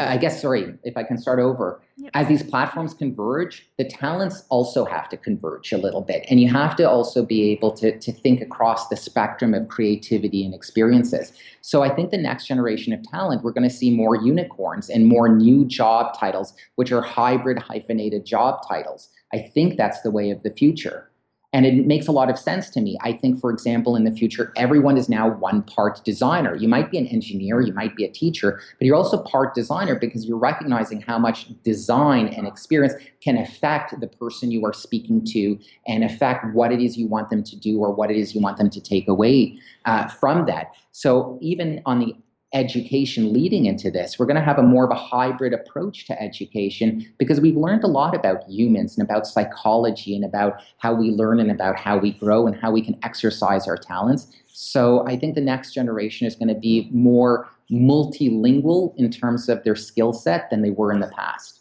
I 0.00 0.16
guess, 0.16 0.40
sorry, 0.40 0.74
if 0.82 0.96
I 0.96 1.02
can 1.02 1.18
start 1.18 1.40
over. 1.40 1.82
As 2.14 2.28
these 2.28 2.42
platforms 2.42 2.94
converge, 2.94 3.68
the 3.76 3.84
talents 3.84 4.44
also 4.50 4.84
have 4.84 5.08
to 5.08 5.16
converge 5.16 5.72
a 5.72 5.78
little 5.78 6.00
bit. 6.00 6.24
And 6.30 6.40
you 6.40 6.48
have 6.48 6.76
to 6.76 6.88
also 6.88 7.24
be 7.24 7.50
able 7.50 7.72
to, 7.72 7.98
to 7.98 8.12
think 8.12 8.40
across 8.40 8.88
the 8.88 8.96
spectrum 8.96 9.52
of 9.52 9.68
creativity 9.68 10.44
and 10.44 10.54
experiences. 10.54 11.32
So 11.60 11.82
I 11.82 11.94
think 11.94 12.10
the 12.10 12.18
next 12.18 12.46
generation 12.46 12.92
of 12.92 13.02
talent, 13.02 13.42
we're 13.42 13.52
going 13.52 13.68
to 13.68 13.74
see 13.74 13.90
more 13.90 14.14
unicorns 14.16 14.88
and 14.88 15.06
more 15.06 15.28
new 15.28 15.64
job 15.64 16.16
titles, 16.16 16.54
which 16.76 16.92
are 16.92 17.02
hybrid 17.02 17.58
hyphenated 17.58 18.24
job 18.24 18.60
titles. 18.68 19.08
I 19.32 19.38
think 19.38 19.76
that's 19.76 20.00
the 20.02 20.10
way 20.10 20.30
of 20.30 20.42
the 20.42 20.50
future. 20.50 21.07
And 21.54 21.64
it 21.64 21.86
makes 21.86 22.06
a 22.06 22.12
lot 22.12 22.28
of 22.28 22.38
sense 22.38 22.68
to 22.70 22.80
me. 22.80 22.98
I 23.00 23.12
think, 23.12 23.40
for 23.40 23.50
example, 23.50 23.96
in 23.96 24.04
the 24.04 24.10
future, 24.10 24.52
everyone 24.56 24.98
is 24.98 25.08
now 25.08 25.30
one 25.30 25.62
part 25.62 26.04
designer. 26.04 26.54
You 26.54 26.68
might 26.68 26.90
be 26.90 26.98
an 26.98 27.06
engineer, 27.06 27.62
you 27.62 27.72
might 27.72 27.96
be 27.96 28.04
a 28.04 28.10
teacher, 28.10 28.60
but 28.78 28.84
you're 28.84 28.96
also 28.96 29.22
part 29.22 29.54
designer 29.54 29.98
because 29.98 30.26
you're 30.26 30.38
recognizing 30.38 31.00
how 31.00 31.18
much 31.18 31.48
design 31.62 32.28
and 32.28 32.46
experience 32.46 32.92
can 33.22 33.38
affect 33.38 33.98
the 33.98 34.06
person 34.06 34.50
you 34.50 34.64
are 34.66 34.74
speaking 34.74 35.24
to 35.24 35.58
and 35.86 36.04
affect 36.04 36.44
what 36.52 36.70
it 36.70 36.80
is 36.80 36.98
you 36.98 37.06
want 37.06 37.30
them 37.30 37.42
to 37.42 37.56
do 37.56 37.78
or 37.78 37.92
what 37.92 38.10
it 38.10 38.18
is 38.18 38.34
you 38.34 38.42
want 38.42 38.58
them 38.58 38.68
to 38.68 38.80
take 38.80 39.08
away 39.08 39.58
uh, 39.86 40.06
from 40.06 40.44
that. 40.44 40.72
So, 40.92 41.38
even 41.40 41.80
on 41.86 42.00
the 42.00 42.14
education 42.54 43.32
leading 43.32 43.66
into 43.66 43.90
this. 43.90 44.18
We're 44.18 44.26
going 44.26 44.36
to 44.36 44.42
have 44.42 44.58
a 44.58 44.62
more 44.62 44.84
of 44.84 44.90
a 44.90 44.94
hybrid 44.94 45.52
approach 45.52 46.06
to 46.06 46.20
education 46.20 47.06
because 47.18 47.40
we've 47.40 47.56
learned 47.56 47.84
a 47.84 47.88
lot 47.88 48.14
about 48.14 48.48
humans 48.48 48.96
and 48.96 49.06
about 49.06 49.26
psychology 49.26 50.16
and 50.16 50.24
about 50.24 50.62
how 50.78 50.94
we 50.94 51.10
learn 51.10 51.40
and 51.40 51.50
about 51.50 51.78
how 51.78 51.98
we 51.98 52.12
grow 52.12 52.46
and 52.46 52.56
how 52.56 52.70
we 52.70 52.80
can 52.80 52.98
exercise 53.02 53.68
our 53.68 53.76
talents. 53.76 54.28
So 54.46 55.06
I 55.06 55.16
think 55.18 55.34
the 55.34 55.42
next 55.42 55.74
generation 55.74 56.26
is 56.26 56.36
going 56.36 56.48
to 56.48 56.58
be 56.58 56.88
more 56.90 57.50
multilingual 57.70 58.94
in 58.96 59.10
terms 59.10 59.50
of 59.50 59.62
their 59.64 59.76
skill 59.76 60.14
set 60.14 60.48
than 60.48 60.62
they 60.62 60.70
were 60.70 60.90
in 60.90 61.00
the 61.00 61.08
past. 61.08 61.60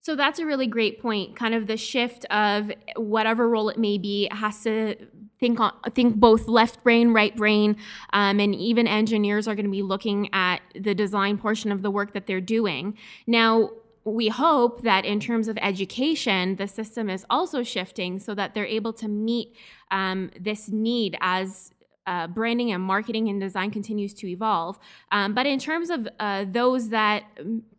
So 0.00 0.16
that's 0.16 0.38
a 0.38 0.46
really 0.46 0.66
great 0.66 1.00
point. 1.00 1.36
Kind 1.36 1.54
of 1.54 1.66
the 1.66 1.76
shift 1.76 2.24
of 2.26 2.70
whatever 2.96 3.48
role 3.48 3.68
it 3.68 3.78
may 3.78 3.96
be 3.98 4.28
has 4.30 4.62
to 4.64 4.96
think 5.44 5.58
think 5.92 6.16
both 6.16 6.48
left 6.48 6.82
brain, 6.82 7.12
right 7.12 7.36
brain, 7.36 7.76
um, 8.12 8.40
and 8.40 8.54
even 8.54 8.86
engineers 8.86 9.46
are 9.46 9.54
going 9.54 9.66
to 9.66 9.70
be 9.70 9.82
looking 9.82 10.32
at 10.32 10.60
the 10.74 10.94
design 10.94 11.36
portion 11.36 11.70
of 11.70 11.82
the 11.82 11.90
work 11.90 12.14
that 12.14 12.26
they're 12.26 12.40
doing. 12.40 12.96
Now, 13.26 13.70
we 14.04 14.28
hope 14.28 14.82
that 14.82 15.04
in 15.04 15.20
terms 15.20 15.48
of 15.48 15.58
education, 15.60 16.56
the 16.56 16.66
system 16.66 17.10
is 17.10 17.24
also 17.28 17.62
shifting 17.62 18.18
so 18.18 18.34
that 18.34 18.54
they're 18.54 18.66
able 18.66 18.92
to 18.94 19.08
meet 19.08 19.54
um, 19.90 20.30
this 20.40 20.68
need 20.68 21.16
as 21.20 21.72
uh, 22.06 22.26
branding 22.26 22.70
and 22.72 22.82
marketing 22.82 23.28
and 23.28 23.40
design 23.40 23.70
continues 23.70 24.12
to 24.12 24.26
evolve. 24.28 24.78
Um, 25.10 25.34
but 25.34 25.46
in 25.46 25.58
terms 25.58 25.88
of 25.88 26.06
uh, 26.20 26.44
those 26.50 26.90
that 26.90 27.24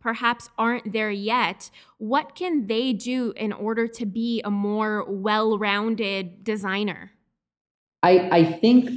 perhaps 0.00 0.50
aren't 0.58 0.92
there 0.92 1.12
yet, 1.12 1.70
what 1.98 2.34
can 2.34 2.66
they 2.66 2.92
do 2.92 3.32
in 3.36 3.52
order 3.52 3.86
to 3.86 4.04
be 4.04 4.42
a 4.44 4.50
more 4.50 5.04
well 5.08 5.58
rounded 5.58 6.42
designer? 6.42 7.12
I, 8.06 8.28
I 8.30 8.44
think 8.44 8.88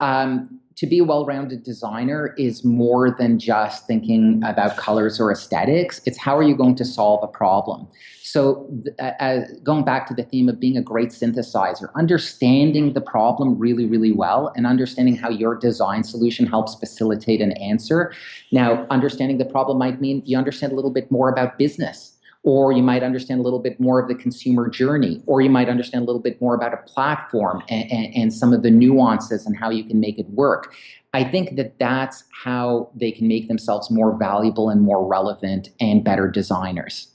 um, 0.00 0.58
to 0.76 0.86
be 0.86 1.00
a 1.00 1.04
well-rounded 1.04 1.64
designer 1.64 2.34
is 2.38 2.64
more 2.64 3.10
than 3.10 3.38
just 3.38 3.86
thinking 3.86 4.42
about 4.42 4.78
colors 4.78 5.20
or 5.20 5.30
aesthetics. 5.30 6.00
It's 6.06 6.16
how 6.16 6.38
are 6.38 6.42
you 6.42 6.56
going 6.56 6.74
to 6.76 6.84
solve 6.84 7.22
a 7.22 7.26
problem? 7.26 7.86
So 8.22 8.66
uh, 8.98 9.40
going 9.62 9.84
back 9.84 10.06
to 10.06 10.14
the 10.14 10.22
theme 10.22 10.48
of 10.48 10.58
being 10.58 10.78
a 10.78 10.82
great 10.82 11.10
synthesizer 11.10 11.90
understanding 11.94 12.94
the 12.94 13.02
problem 13.02 13.58
really 13.58 13.84
really 13.84 14.12
well 14.12 14.50
and 14.56 14.66
understanding 14.66 15.16
how 15.16 15.28
your 15.28 15.54
design 15.54 16.02
solution 16.02 16.46
helps 16.46 16.74
facilitate 16.74 17.42
an 17.42 17.52
answer. 17.52 18.14
Now 18.50 18.86
understanding 18.88 19.36
the 19.36 19.44
problem 19.44 19.76
might 19.76 20.00
mean 20.00 20.22
you 20.24 20.38
understand 20.38 20.72
a 20.72 20.76
little 20.76 20.90
bit 20.90 21.10
more 21.10 21.28
about 21.28 21.58
business 21.58 22.16
or 22.44 22.72
you 22.72 22.82
might 22.82 23.02
understand 23.02 23.40
a 23.40 23.42
little 23.42 23.60
bit 23.60 23.78
more 23.78 24.00
of 24.00 24.08
the 24.08 24.14
consumer 24.14 24.68
journey, 24.68 25.22
or 25.26 25.40
you 25.40 25.50
might 25.50 25.68
understand 25.68 26.02
a 26.02 26.06
little 26.06 26.20
bit 26.20 26.40
more 26.40 26.54
about 26.54 26.74
a 26.74 26.78
platform 26.78 27.62
and, 27.68 27.90
and, 27.90 28.14
and, 28.14 28.34
some 28.34 28.52
of 28.52 28.62
the 28.62 28.70
nuances 28.70 29.46
and 29.46 29.56
how 29.56 29.70
you 29.70 29.84
can 29.84 30.00
make 30.00 30.18
it 30.18 30.28
work. 30.30 30.74
I 31.12 31.22
think 31.24 31.56
that 31.56 31.78
that's 31.78 32.24
how 32.32 32.90
they 32.96 33.12
can 33.12 33.28
make 33.28 33.46
themselves 33.46 33.90
more 33.90 34.16
valuable 34.18 34.70
and 34.70 34.80
more 34.80 35.06
relevant 35.06 35.68
and 35.78 36.02
better 36.02 36.28
designers. 36.28 37.08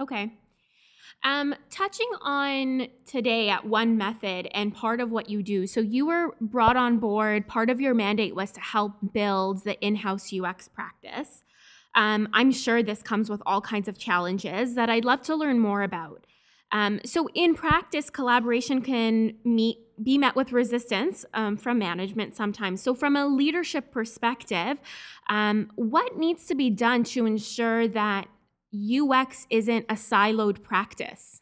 Okay. 0.00 0.32
Um, 1.24 1.54
touching 1.70 2.10
on 2.22 2.88
today 3.06 3.48
at 3.48 3.64
One 3.64 3.96
Method 3.96 4.48
and 4.52 4.74
part 4.74 5.00
of 5.00 5.12
what 5.12 5.30
you 5.30 5.44
do. 5.44 5.68
So, 5.68 5.78
you 5.78 6.06
were 6.06 6.34
brought 6.40 6.76
on 6.76 6.98
board, 6.98 7.46
part 7.46 7.70
of 7.70 7.80
your 7.80 7.94
mandate 7.94 8.34
was 8.34 8.50
to 8.52 8.60
help 8.60 8.94
build 9.12 9.62
the 9.62 9.80
in 9.80 9.94
house 9.96 10.32
UX 10.32 10.66
practice. 10.66 11.44
Um, 11.94 12.28
I'm 12.32 12.52
sure 12.52 12.82
this 12.82 13.02
comes 13.02 13.28
with 13.28 13.42
all 13.44 13.60
kinds 13.60 13.88
of 13.88 13.98
challenges 13.98 14.74
that 14.74 14.88
I'd 14.88 15.04
love 15.04 15.22
to 15.22 15.36
learn 15.36 15.58
more 15.58 15.82
about. 15.82 16.26
Um, 16.72 17.00
so, 17.04 17.28
in 17.34 17.54
practice, 17.54 18.08
collaboration 18.08 18.80
can 18.80 19.34
meet, 19.44 19.76
be 20.02 20.16
met 20.16 20.34
with 20.34 20.52
resistance 20.52 21.26
um, 21.34 21.58
from 21.58 21.78
management 21.78 22.34
sometimes. 22.34 22.82
So, 22.82 22.94
from 22.94 23.14
a 23.14 23.26
leadership 23.26 23.92
perspective, 23.92 24.80
um, 25.28 25.70
what 25.74 26.16
needs 26.16 26.46
to 26.46 26.54
be 26.54 26.70
done 26.70 27.04
to 27.04 27.26
ensure 27.26 27.88
that 27.88 28.26
UX 28.74 29.46
isn't 29.50 29.84
a 29.90 29.94
siloed 29.94 30.62
practice? 30.62 31.41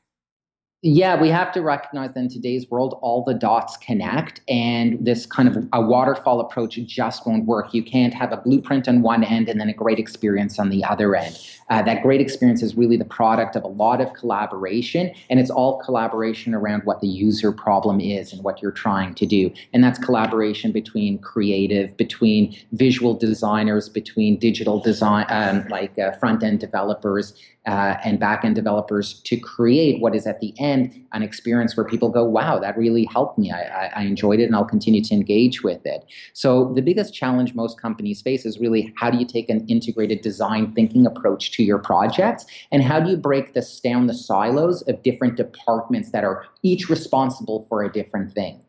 Yeah, 0.83 1.21
we 1.21 1.29
have 1.29 1.53
to 1.53 1.61
recognize 1.61 2.15
that 2.15 2.21
in 2.21 2.29
today's 2.31 2.71
world, 2.71 2.99
all 3.03 3.23
the 3.23 3.35
dots 3.35 3.77
connect, 3.77 4.41
and 4.49 4.97
this 5.05 5.27
kind 5.27 5.47
of 5.47 5.69
a 5.75 5.83
waterfall 5.83 6.41
approach 6.41 6.77
just 6.87 7.27
won't 7.27 7.45
work. 7.45 7.75
You 7.75 7.83
can't 7.83 8.15
have 8.15 8.33
a 8.33 8.39
blueprint 8.39 8.89
on 8.89 9.03
one 9.03 9.23
end 9.23 9.51
and 9.51 9.61
then 9.61 9.69
a 9.69 9.75
great 9.75 9.99
experience 9.99 10.59
on 10.59 10.71
the 10.71 10.83
other 10.83 11.15
end. 11.15 11.39
Uh, 11.69 11.83
that 11.83 12.03
great 12.03 12.23
experience 12.23 12.63
is 12.63 12.77
really 12.77 12.97
the 12.97 13.05
product 13.05 13.57
of 13.57 13.63
a 13.63 13.69
lot 13.69 14.01
of 14.01 14.15
collaboration, 14.15 15.13
and 15.29 15.39
it's 15.39 15.51
all 15.51 15.81
collaboration 15.81 16.55
around 16.55 16.81
what 16.85 17.03
the 17.03 17.09
user 17.09 17.53
problem 17.53 18.01
is 18.01 18.33
and 18.33 18.43
what 18.43 18.63
you're 18.63 18.73
trying 18.73 19.15
to 19.17 19.27
do. 19.27 19.53
And 19.75 19.85
that's 19.85 19.99
collaboration 19.99 20.73
between 20.73 21.19
creative, 21.19 21.95
between 21.99 22.57
visual 22.73 23.13
designers, 23.13 23.91
between 23.91 24.39
digital 24.39 24.81
design, 24.81 25.27
um, 25.29 25.69
like 25.69 25.99
uh, 25.99 26.13
front 26.13 26.43
end 26.43 26.59
developers, 26.59 27.35
uh, 27.67 27.97
and 28.05 28.19
backend 28.19 28.55
developers 28.55 29.21
to 29.21 29.37
create 29.37 30.01
what 30.01 30.15
is 30.15 30.27
at 30.27 30.41
the 30.41 30.55
end 30.59 30.70
an 30.71 31.23
experience 31.23 31.77
where 31.77 31.85
people 31.85 32.09
go, 32.09 32.25
wow, 32.25 32.59
that 32.59 32.77
really 32.77 33.05
helped 33.05 33.39
me. 33.39 33.51
I, 33.51 33.63
I, 33.63 33.93
I, 33.97 34.03
enjoyed 34.03 34.41
it 34.41 34.45
and 34.45 34.55
I'll 34.55 34.65
continue 34.65 35.03
to 35.03 35.15
engage 35.15 35.63
with 35.63 35.85
it. 35.85 36.05
So, 36.33 36.73
the 36.75 36.83
biggest 36.83 37.13
challenge 37.15 37.55
most 37.55 37.81
companies 37.81 38.23
face 38.23 38.47
is 38.47 38.59
really 38.59 38.93
how 38.97 39.11
do 39.11 39.19
you 39.19 39.27
take 39.27 39.49
an 39.51 39.67
integrated 39.67 40.21
design 40.21 40.73
thinking 40.73 41.07
approach 41.07 41.53
to 41.53 41.63
your 41.63 41.79
projects 41.79 42.47
and 42.73 42.83
how 42.83 43.01
do 43.01 43.11
you 43.11 43.17
break 43.17 43.55
this 43.55 43.81
down 43.81 44.07
the 44.07 44.15
silos 44.15 44.83
of 44.83 45.03
different 45.03 45.37
departments 45.37 46.11
that 46.11 46.25
are 46.25 46.47
each 46.63 46.89
responsible 46.89 47.67
for 47.69 47.83
a 47.83 47.93
different 47.93 48.33
thing? 48.33 48.61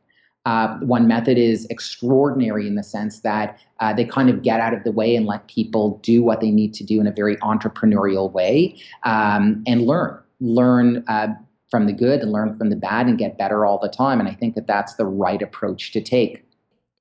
Uh, 0.45 0.75
one 0.79 1.07
method 1.07 1.37
is 1.37 1.67
extraordinary 1.69 2.65
in 2.65 2.73
the 2.73 2.83
sense 2.83 3.19
that 3.19 3.59
uh, 3.79 3.93
they 3.93 4.03
kind 4.03 4.29
of 4.29 4.41
get 4.41 4.59
out 4.59 4.73
of 4.73 4.83
the 4.83 4.91
way 4.91 5.15
and 5.15 5.27
let 5.27 5.47
people 5.47 5.99
do 6.01 6.23
what 6.23 6.41
they 6.41 6.49
need 6.49 6.73
to 6.73 6.83
do 6.83 6.99
in 6.99 7.05
a 7.05 7.11
very 7.11 7.35
entrepreneurial 7.37 8.31
way 8.31 8.75
um, 9.03 9.63
and 9.67 9.85
learn. 9.85 10.17
Learn 10.39 11.03
uh, 11.07 11.27
from 11.71 11.87
the 11.87 11.93
good 11.93 12.19
and 12.19 12.31
learn 12.31 12.55
from 12.57 12.69
the 12.69 12.75
bad 12.75 13.07
and 13.07 13.17
get 13.17 13.37
better 13.37 13.65
all 13.65 13.79
the 13.79 13.89
time. 13.89 14.19
And 14.19 14.29
I 14.29 14.33
think 14.33 14.53
that 14.55 14.67
that's 14.67 14.95
the 14.95 15.05
right 15.05 15.41
approach 15.41 15.93
to 15.93 16.01
take. 16.01 16.43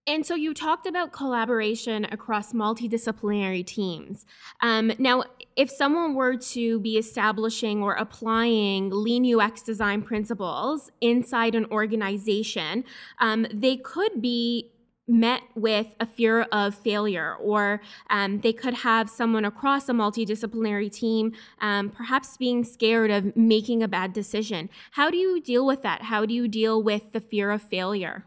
And 0.06 0.24
so 0.24 0.34
you 0.34 0.54
talked 0.54 0.86
about 0.86 1.12
collaboration 1.12 2.06
across 2.06 2.52
multidisciplinary 2.52 3.66
teams. 3.66 4.24
Um, 4.62 4.92
now, 4.98 5.24
if 5.56 5.70
someone 5.70 6.14
were 6.14 6.36
to 6.36 6.80
be 6.80 6.96
establishing 6.96 7.82
or 7.82 7.94
applying 7.94 8.90
lean 8.90 9.38
UX 9.38 9.62
design 9.62 10.02
principles 10.02 10.90
inside 11.00 11.54
an 11.54 11.66
organization, 11.66 12.84
um, 13.18 13.46
they 13.52 13.76
could 13.76 14.22
be 14.22 14.70
met 15.08 15.42
with 15.54 15.94
a 15.98 16.06
fear 16.06 16.42
of 16.52 16.74
failure, 16.74 17.34
or 17.40 17.80
um, 18.10 18.40
they 18.40 18.52
could 18.52 18.74
have 18.74 19.10
someone 19.10 19.44
across 19.44 19.88
a 19.88 19.92
multidisciplinary 19.92 20.92
team 20.92 21.32
um, 21.60 21.90
perhaps 21.90 22.36
being 22.36 22.64
scared 22.64 23.10
of 23.10 23.36
making 23.36 23.82
a 23.82 23.88
bad 23.88 24.12
decision. 24.12 24.70
How 24.92 25.10
do 25.10 25.16
you 25.16 25.40
deal 25.40 25.66
with 25.66 25.82
that? 25.82 26.02
How 26.02 26.24
do 26.24 26.32
you 26.34 26.46
deal 26.46 26.82
with 26.82 27.12
the 27.12 27.20
fear 27.20 27.50
of 27.50 27.62
failure? 27.62 28.24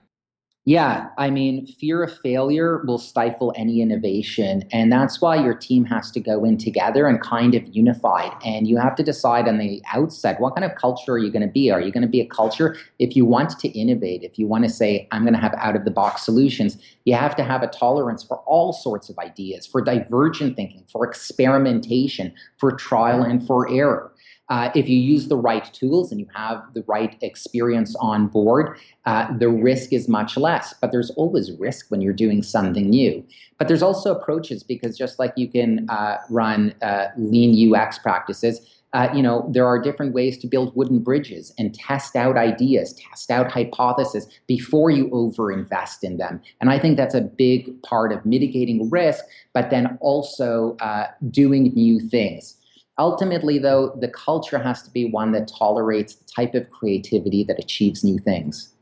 Yeah, 0.66 1.10
I 1.18 1.30
mean, 1.30 1.68
fear 1.68 2.04
of 2.04 2.18
failure 2.20 2.84
will 2.86 2.98
stifle 2.98 3.52
any 3.58 3.82
innovation. 3.82 4.64
And 4.72 4.90
that's 4.90 5.20
why 5.20 5.36
your 5.36 5.54
team 5.54 5.84
has 5.86 6.10
to 6.12 6.22
go 6.22 6.46
in 6.46 6.58
together 6.58 7.06
and 7.06 7.22
kind 7.22 7.54
of 7.54 7.64
unified. 7.76 8.32
And 8.46 8.66
you 8.66 8.78
have 8.78 8.96
to 8.96 9.04
decide 9.04 9.50
on 9.50 9.58
the 9.58 9.84
outset 9.94 10.40
what 10.40 10.56
kind 10.56 10.64
of 10.64 10.78
culture 10.78 11.12
are 11.12 11.18
you 11.18 11.32
going 11.32 11.46
to 11.46 11.52
be? 11.52 11.70
Are 11.70 11.82
you 11.82 11.92
going 11.92 12.04
to 12.04 12.08
be 12.08 12.22
a 12.22 12.26
culture? 12.26 12.78
If 12.98 13.14
you 13.14 13.26
want 13.26 13.60
to 13.60 13.68
innovate, 13.78 14.24
if 14.24 14.40
you 14.40 14.48
want 14.48 14.64
to 14.64 14.70
say, 14.70 15.06
I'm 15.12 15.24
going 15.24 15.34
to 15.34 15.40
have 15.40 15.54
out 15.58 15.76
of 15.76 15.84
the 15.84 15.92
box 15.92 16.24
solutions, 16.24 16.78
you 17.04 17.14
have 17.14 17.36
to 17.36 17.44
have 17.44 17.62
a 17.62 17.68
tolerance 17.68 18.24
for 18.24 18.38
all 18.46 18.72
sorts 18.72 19.10
of 19.10 19.20
ideas, 19.20 19.68
for 19.68 19.82
divergent 19.82 20.56
thinking, 20.56 20.86
for 20.90 21.06
experimentation, 21.06 22.34
for 22.58 22.72
trial 22.72 23.22
and 23.22 23.46
for 23.46 23.70
error. 23.70 24.13
Uh, 24.50 24.70
if 24.76 24.90
you 24.90 24.98
use 24.98 25.30
the 25.30 25.38
right 25.38 25.74
tools 25.74 26.12
and 26.12 26.20
you 26.20 26.28
have 26.36 26.62
the 26.74 26.84
right 26.88 27.18
experience 27.22 27.96
on 27.96 28.28
board, 28.28 28.78
uh, 29.06 29.36
the 29.38 29.50
risk 29.50 29.94
is 29.94 30.10
much 30.10 30.36
less. 30.36 30.74
But 30.82 30.92
there's 30.92 31.12
always 31.12 31.52
risk 31.54 31.90
when 31.90 32.02
you're 32.02 32.14
doing 32.14 32.44
something 32.44 32.90
new. 32.90 33.26
But 33.58 33.68
there's 33.68 33.84
also 33.84 34.14
approaches 34.14 34.62
because 34.64 34.98
just 34.98 35.18
like 35.18 35.34
you 35.38 35.48
can 35.48 35.90
uh, 35.90 36.18
run 36.30 36.76
uh, 36.82 37.08
lean 37.18 37.74
UX 37.74 37.98
practices, 37.98 38.60
uh, 38.94 39.10
you 39.14 39.24
know 39.24 39.50
there 39.52 39.66
are 39.66 39.82
different 39.82 40.14
ways 40.14 40.38
to 40.38 40.48
build 40.48 40.76
wooden 40.76 41.00
bridges 41.00 41.52
and 41.58 41.74
test 41.74 42.16
out 42.16 42.38
ideas, 42.38 42.94
test 42.94 43.32
out 43.32 43.52
hypotheses 43.52 44.28
before 44.48 44.92
you 44.92 45.08
overinvest 45.10 46.04
in 46.04 46.18
them. 46.18 46.40
And 46.62 46.70
I 46.70 46.78
think 46.78 46.98
that's 46.98 47.16
a 47.16 47.22
big 47.22 47.82
part 47.82 48.12
of 48.12 48.24
mitigating 48.26 48.90
risk, 48.90 49.24
but 49.54 49.72
then 49.72 49.98
also 50.00 50.78
uh, 50.80 51.08
doing 51.32 51.74
new 51.74 52.00
things. 52.00 52.58
Ultimately, 53.00 53.58
though, 53.58 53.98
the 54.00 54.08
culture 54.08 54.60
has 54.60 54.84
to 54.84 54.92
be 54.92 55.10
one 55.10 55.32
that 55.32 55.48
tolerates 55.48 56.16
the 56.16 56.26
type 56.26 56.54
of 56.54 56.70
creativity 56.70 57.44
that 57.46 57.58
achieves 57.58 58.04
new 58.04 58.20
things. 58.20 58.74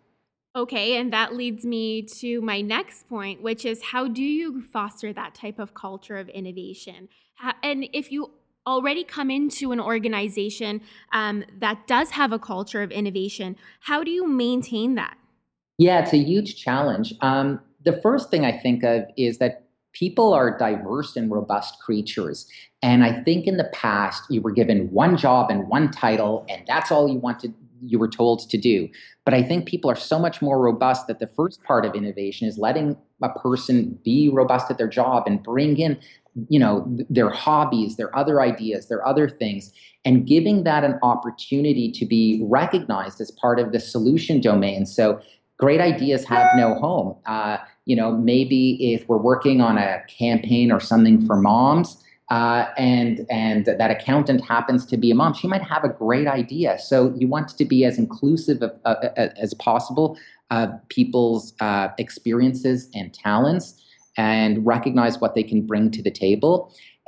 Okay, 0.53 0.97
and 0.97 1.13
that 1.13 1.33
leads 1.33 1.65
me 1.65 2.01
to 2.19 2.41
my 2.41 2.59
next 2.59 3.07
point, 3.07 3.41
which 3.41 3.65
is 3.65 3.81
how 3.81 4.09
do 4.09 4.21
you 4.21 4.61
foster 4.61 5.13
that 5.13 5.33
type 5.33 5.59
of 5.59 5.73
culture 5.73 6.17
of 6.17 6.27
innovation? 6.27 7.07
And 7.63 7.87
if 7.93 8.11
you 8.11 8.31
already 8.67 9.05
come 9.05 9.31
into 9.31 9.71
an 9.71 9.79
organization 9.79 10.81
um, 11.13 11.45
that 11.59 11.87
does 11.87 12.11
have 12.11 12.33
a 12.33 12.39
culture 12.39 12.83
of 12.83 12.91
innovation, 12.91 13.55
how 13.79 14.03
do 14.03 14.11
you 14.11 14.27
maintain 14.27 14.95
that? 14.95 15.17
Yeah, 15.77 16.01
it's 16.01 16.13
a 16.13 16.17
huge 16.17 16.61
challenge. 16.61 17.13
Um, 17.21 17.61
the 17.85 18.01
first 18.01 18.29
thing 18.29 18.43
I 18.43 18.57
think 18.57 18.83
of 18.83 19.05
is 19.17 19.37
that 19.37 19.67
people 19.93 20.33
are 20.33 20.57
diverse 20.57 21.15
and 21.15 21.31
robust 21.31 21.79
creatures. 21.79 22.47
And 22.81 23.03
I 23.03 23.21
think 23.23 23.47
in 23.47 23.57
the 23.57 23.69
past, 23.73 24.23
you 24.29 24.41
were 24.41 24.51
given 24.51 24.89
one 24.91 25.17
job 25.17 25.51
and 25.51 25.67
one 25.67 25.91
title, 25.91 26.45
and 26.49 26.63
that's 26.67 26.91
all 26.91 27.07
you 27.07 27.19
wanted, 27.19 27.53
you 27.85 27.99
were 27.99 28.07
told 28.07 28.49
to 28.49 28.57
do. 28.57 28.89
But 29.25 29.33
I 29.33 29.43
think 29.43 29.67
people 29.67 29.91
are 29.91 29.95
so 29.95 30.17
much 30.17 30.41
more 30.41 30.59
robust 30.59 31.07
that 31.07 31.19
the 31.19 31.27
first 31.27 31.63
part 31.63 31.85
of 31.85 31.93
innovation 31.93 32.47
is 32.47 32.57
letting 32.57 32.97
a 33.21 33.29
person 33.29 33.99
be 34.03 34.29
robust 34.29 34.71
at 34.71 34.77
their 34.77 34.87
job 34.87 35.23
and 35.27 35.43
bring 35.43 35.77
in 35.77 35.99
you 36.47 36.59
know 36.59 36.85
their 37.09 37.29
hobbies 37.29 37.97
their 37.97 38.15
other 38.15 38.41
ideas 38.41 38.87
their 38.87 39.05
other 39.05 39.27
things 39.27 39.73
and 40.05 40.25
giving 40.25 40.63
that 40.63 40.83
an 40.83 40.97
opportunity 41.03 41.91
to 41.91 42.05
be 42.05 42.41
recognized 42.45 43.19
as 43.19 43.31
part 43.31 43.59
of 43.59 43.71
the 43.73 43.79
solution 43.79 44.39
domain 44.39 44.85
so 44.85 45.19
great 45.57 45.81
ideas 45.81 46.23
have 46.23 46.47
no 46.55 46.73
home 46.75 47.15
uh, 47.25 47.57
you 47.91 47.97
know, 47.99 48.11
maybe 48.33 48.61
if 48.93 48.99
we're 49.09 49.25
working 49.31 49.59
on 49.59 49.77
a 49.77 49.91
campaign 50.07 50.71
or 50.71 50.79
something 50.79 51.17
for 51.27 51.35
moms, 51.35 51.89
uh, 52.37 52.63
and 52.77 53.15
and 53.29 53.65
that 53.65 53.91
accountant 53.91 54.39
happens 54.53 54.85
to 54.91 54.95
be 55.03 55.11
a 55.11 55.15
mom, 55.21 55.33
she 55.33 55.47
might 55.53 55.65
have 55.73 55.83
a 55.83 55.93
great 56.03 56.27
idea. 56.41 56.69
So 56.79 56.95
you 57.19 57.27
want 57.35 57.49
to 57.61 57.65
be 57.73 57.79
as 57.89 57.95
inclusive 58.03 58.59
of, 58.63 58.71
uh, 58.85 59.27
as 59.45 59.53
possible 59.55 60.07
of 60.57 60.69
people's 60.87 61.53
uh, 61.59 61.89
experiences 61.97 62.89
and 62.95 63.07
talents, 63.13 63.65
and 64.15 64.65
recognize 64.65 65.19
what 65.19 65.35
they 65.35 65.43
can 65.51 65.67
bring 65.71 65.91
to 65.97 66.01
the 66.01 66.15
table. 66.25 66.53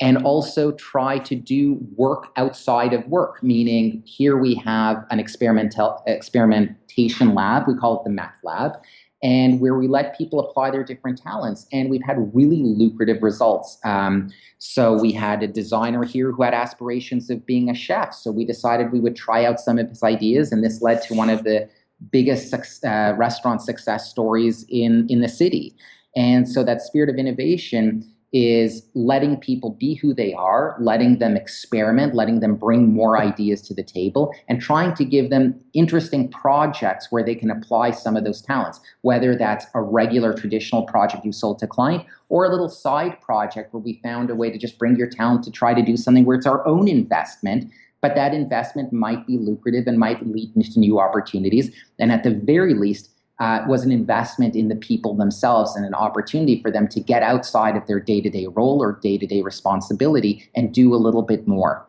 And 0.01 0.17
also 0.31 0.63
try 0.73 1.13
to 1.29 1.35
do 1.53 1.61
work 1.95 2.23
outside 2.35 2.93
of 2.97 3.07
work, 3.07 3.41
meaning 3.41 4.03
here 4.05 4.35
we 4.45 4.55
have 4.55 4.95
an 5.11 5.19
experimental 5.19 6.03
experimentation 6.07 7.27
lab. 7.39 7.67
We 7.69 7.75
call 7.75 7.93
it 7.99 8.03
the 8.03 8.09
math 8.09 8.39
Lab 8.43 8.73
and 9.23 9.61
where 9.61 9.75
we 9.75 9.87
let 9.87 10.17
people 10.17 10.39
apply 10.41 10.69
their 10.69 10.83
different 10.83 11.17
talents. 11.17 11.65
And 11.71 11.89
we've 11.89 12.03
had 12.03 12.17
really 12.35 12.61
lucrative 12.61 13.23
results. 13.23 13.79
Um, 13.85 14.29
so 14.59 14.93
we 14.93 15.13
had 15.13 15.41
a 15.41 15.47
designer 15.47 16.03
here 16.03 16.31
who 16.33 16.43
had 16.43 16.53
aspirations 16.53 17.29
of 17.29 17.45
being 17.45 17.69
a 17.69 17.73
chef. 17.73 18.13
So 18.13 18.31
we 18.31 18.45
decided 18.45 18.91
we 18.91 18.99
would 18.99 19.15
try 19.15 19.45
out 19.45 19.59
some 19.59 19.79
of 19.79 19.89
his 19.89 20.03
ideas, 20.03 20.51
and 20.51 20.63
this 20.63 20.81
led 20.81 21.01
to 21.03 21.15
one 21.15 21.29
of 21.29 21.43
the 21.45 21.69
biggest 22.11 22.53
uh, 22.83 23.13
restaurant 23.17 23.61
success 23.61 24.09
stories 24.09 24.65
in 24.69 25.07
in 25.09 25.21
the 25.21 25.29
city. 25.29 25.73
And 26.15 26.47
so 26.47 26.63
that 26.63 26.81
spirit 26.81 27.09
of 27.09 27.15
innovation 27.15 28.12
is 28.33 28.89
letting 28.95 29.37
people 29.37 29.69
be 29.69 29.93
who 29.93 30.11
they 30.13 30.33
are, 30.33 30.75
letting 30.79 31.19
them 31.19 31.37
experiment, 31.37 32.15
letting 32.15 32.39
them 32.39 32.55
bring 32.55 32.91
more 32.91 33.17
ideas 33.17 33.61
to 33.61 33.75
the 33.75 33.83
table, 33.83 34.33
and 34.49 34.59
trying 34.59 34.95
to 34.95 35.05
give 35.05 35.29
them 35.29 35.53
interesting 35.73 36.27
projects 36.29 37.11
where 37.11 37.23
they 37.23 37.35
can 37.35 37.51
apply 37.51 37.91
some 37.91 38.17
of 38.17 38.23
those 38.23 38.41
talents, 38.41 38.79
whether 39.01 39.35
that's 39.35 39.67
a 39.75 39.81
regular 39.81 40.33
traditional 40.33 40.83
project 40.83 41.23
you 41.23 41.31
sold 41.31 41.59
to 41.59 41.67
client 41.67 42.03
or 42.29 42.45
a 42.45 42.49
little 42.49 42.69
side 42.69 43.21
project 43.21 43.71
where 43.71 43.81
we 43.81 43.99
found 44.03 44.31
a 44.31 44.35
way 44.35 44.49
to 44.49 44.57
just 44.57 44.79
bring 44.79 44.95
your 44.95 45.07
talent 45.07 45.43
to 45.43 45.51
try 45.51 45.73
to 45.75 45.83
do 45.83 45.95
something 45.95 46.25
where 46.25 46.35
it's 46.35 46.47
our 46.47 46.67
own 46.67 46.87
investment. 46.87 47.71
But 48.01 48.15
that 48.15 48.33
investment 48.33 48.91
might 48.91 49.25
be 49.27 49.37
lucrative 49.37 49.87
and 49.87 49.97
might 49.97 50.27
lead 50.27 50.53
to 50.55 50.79
new 50.79 50.99
opportunities. 50.99 51.73
And 51.99 52.11
at 52.11 52.23
the 52.23 52.31
very 52.31 52.73
least, 52.73 53.11
uh, 53.43 53.61
was 53.67 53.83
an 53.83 53.91
investment 53.91 54.55
in 54.55 54.69
the 54.69 54.75
people 54.75 55.13
themselves 55.15 55.75
and 55.75 55.85
an 55.85 55.93
opportunity 55.93 56.61
for 56.61 56.71
them 56.71 56.87
to 56.87 57.01
get 57.01 57.21
outside 57.21 57.75
of 57.75 57.85
their 57.87 57.99
day 57.99 58.21
to 58.21 58.29
day 58.29 58.47
role 58.47 58.81
or 58.81 58.97
day 59.01 59.17
to 59.17 59.27
day 59.27 59.41
responsibility 59.41 60.49
and 60.55 60.73
do 60.73 60.95
a 60.95 60.95
little 60.95 61.23
bit 61.23 61.45
more. 61.45 61.85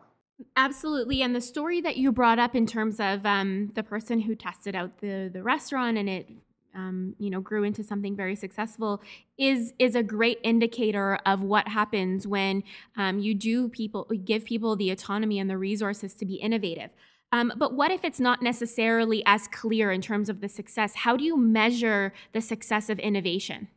Absolutely. 0.57 1.21
And 1.21 1.33
the 1.33 1.39
story 1.39 1.79
that 1.79 1.95
you 1.95 2.11
brought 2.11 2.39
up 2.39 2.55
in 2.55 2.65
terms 2.65 2.99
of 2.99 3.25
um, 3.25 3.71
the 3.73 3.83
person 3.83 4.19
who 4.19 4.35
tested 4.35 4.75
out 4.75 4.97
the, 4.99 5.29
the 5.31 5.41
restaurant 5.43 5.97
and 5.97 6.09
it 6.09 6.29
um, 6.75 7.15
you 7.19 7.29
know 7.29 7.39
grew 7.39 7.63
into 7.63 7.85
something 7.85 8.17
very 8.17 8.35
successful 8.35 9.01
is 9.37 9.71
is 9.79 9.95
a 9.95 10.03
great 10.03 10.39
indicator 10.43 11.19
of 11.25 11.41
what 11.41 11.69
happens 11.69 12.27
when 12.27 12.63
um, 12.97 13.19
you 13.19 13.33
do 13.33 13.69
people 13.69 14.09
give 14.25 14.43
people 14.43 14.75
the 14.75 14.91
autonomy 14.91 15.39
and 15.39 15.49
the 15.49 15.57
resources 15.57 16.13
to 16.15 16.25
be 16.25 16.33
innovative 16.35 16.89
um, 17.35 17.51
but 17.57 17.73
what 17.73 17.91
if 17.91 18.05
it's 18.05 18.21
not 18.21 18.41
necessarily 18.41 19.21
as 19.25 19.49
clear 19.49 19.91
in 19.91 20.01
terms 20.01 20.29
of 20.29 20.39
the 20.39 20.47
success? 20.47 20.95
How 20.95 21.17
do 21.17 21.25
you 21.25 21.35
measure 21.35 22.13
the 22.31 22.39
success 22.39 22.89
of 22.89 22.97
innovation? 22.97 23.67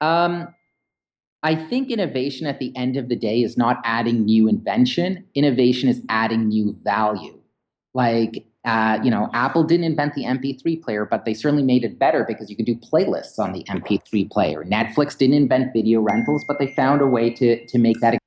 Um, 0.00 0.54
I 1.42 1.54
think 1.54 1.90
innovation 1.90 2.46
at 2.46 2.58
the 2.60 2.74
end 2.74 2.96
of 2.96 3.10
the 3.10 3.16
day 3.16 3.42
is 3.42 3.58
not 3.58 3.82
adding 3.84 4.24
new 4.24 4.48
invention. 4.48 5.26
Innovation 5.34 5.90
is 5.90 6.00
adding 6.08 6.48
new 6.48 6.78
value. 6.82 7.38
Like, 7.92 8.46
uh, 8.64 8.98
you 9.02 9.10
know, 9.10 9.28
Apple 9.34 9.64
didn't 9.64 9.84
invent 9.84 10.14
the 10.14 10.24
MP3 10.24 10.82
player, 10.82 11.04
but 11.04 11.26
they 11.26 11.34
certainly 11.34 11.64
made 11.64 11.84
it 11.84 11.98
better 11.98 12.24
because 12.26 12.48
you 12.48 12.56
could 12.56 12.64
do 12.64 12.76
playlists 12.76 13.38
on 13.38 13.52
the 13.52 13.64
MP3 13.64 14.30
player. 14.30 14.64
Netflix 14.64 15.18
didn't 15.18 15.36
invent 15.36 15.74
video 15.74 16.00
rentals, 16.00 16.42
but 16.42 16.58
they 16.58 16.68
found 16.68 17.02
a 17.02 17.06
way 17.06 17.28
to, 17.34 17.66
to 17.66 17.78
make 17.78 18.00
that. 18.00 18.18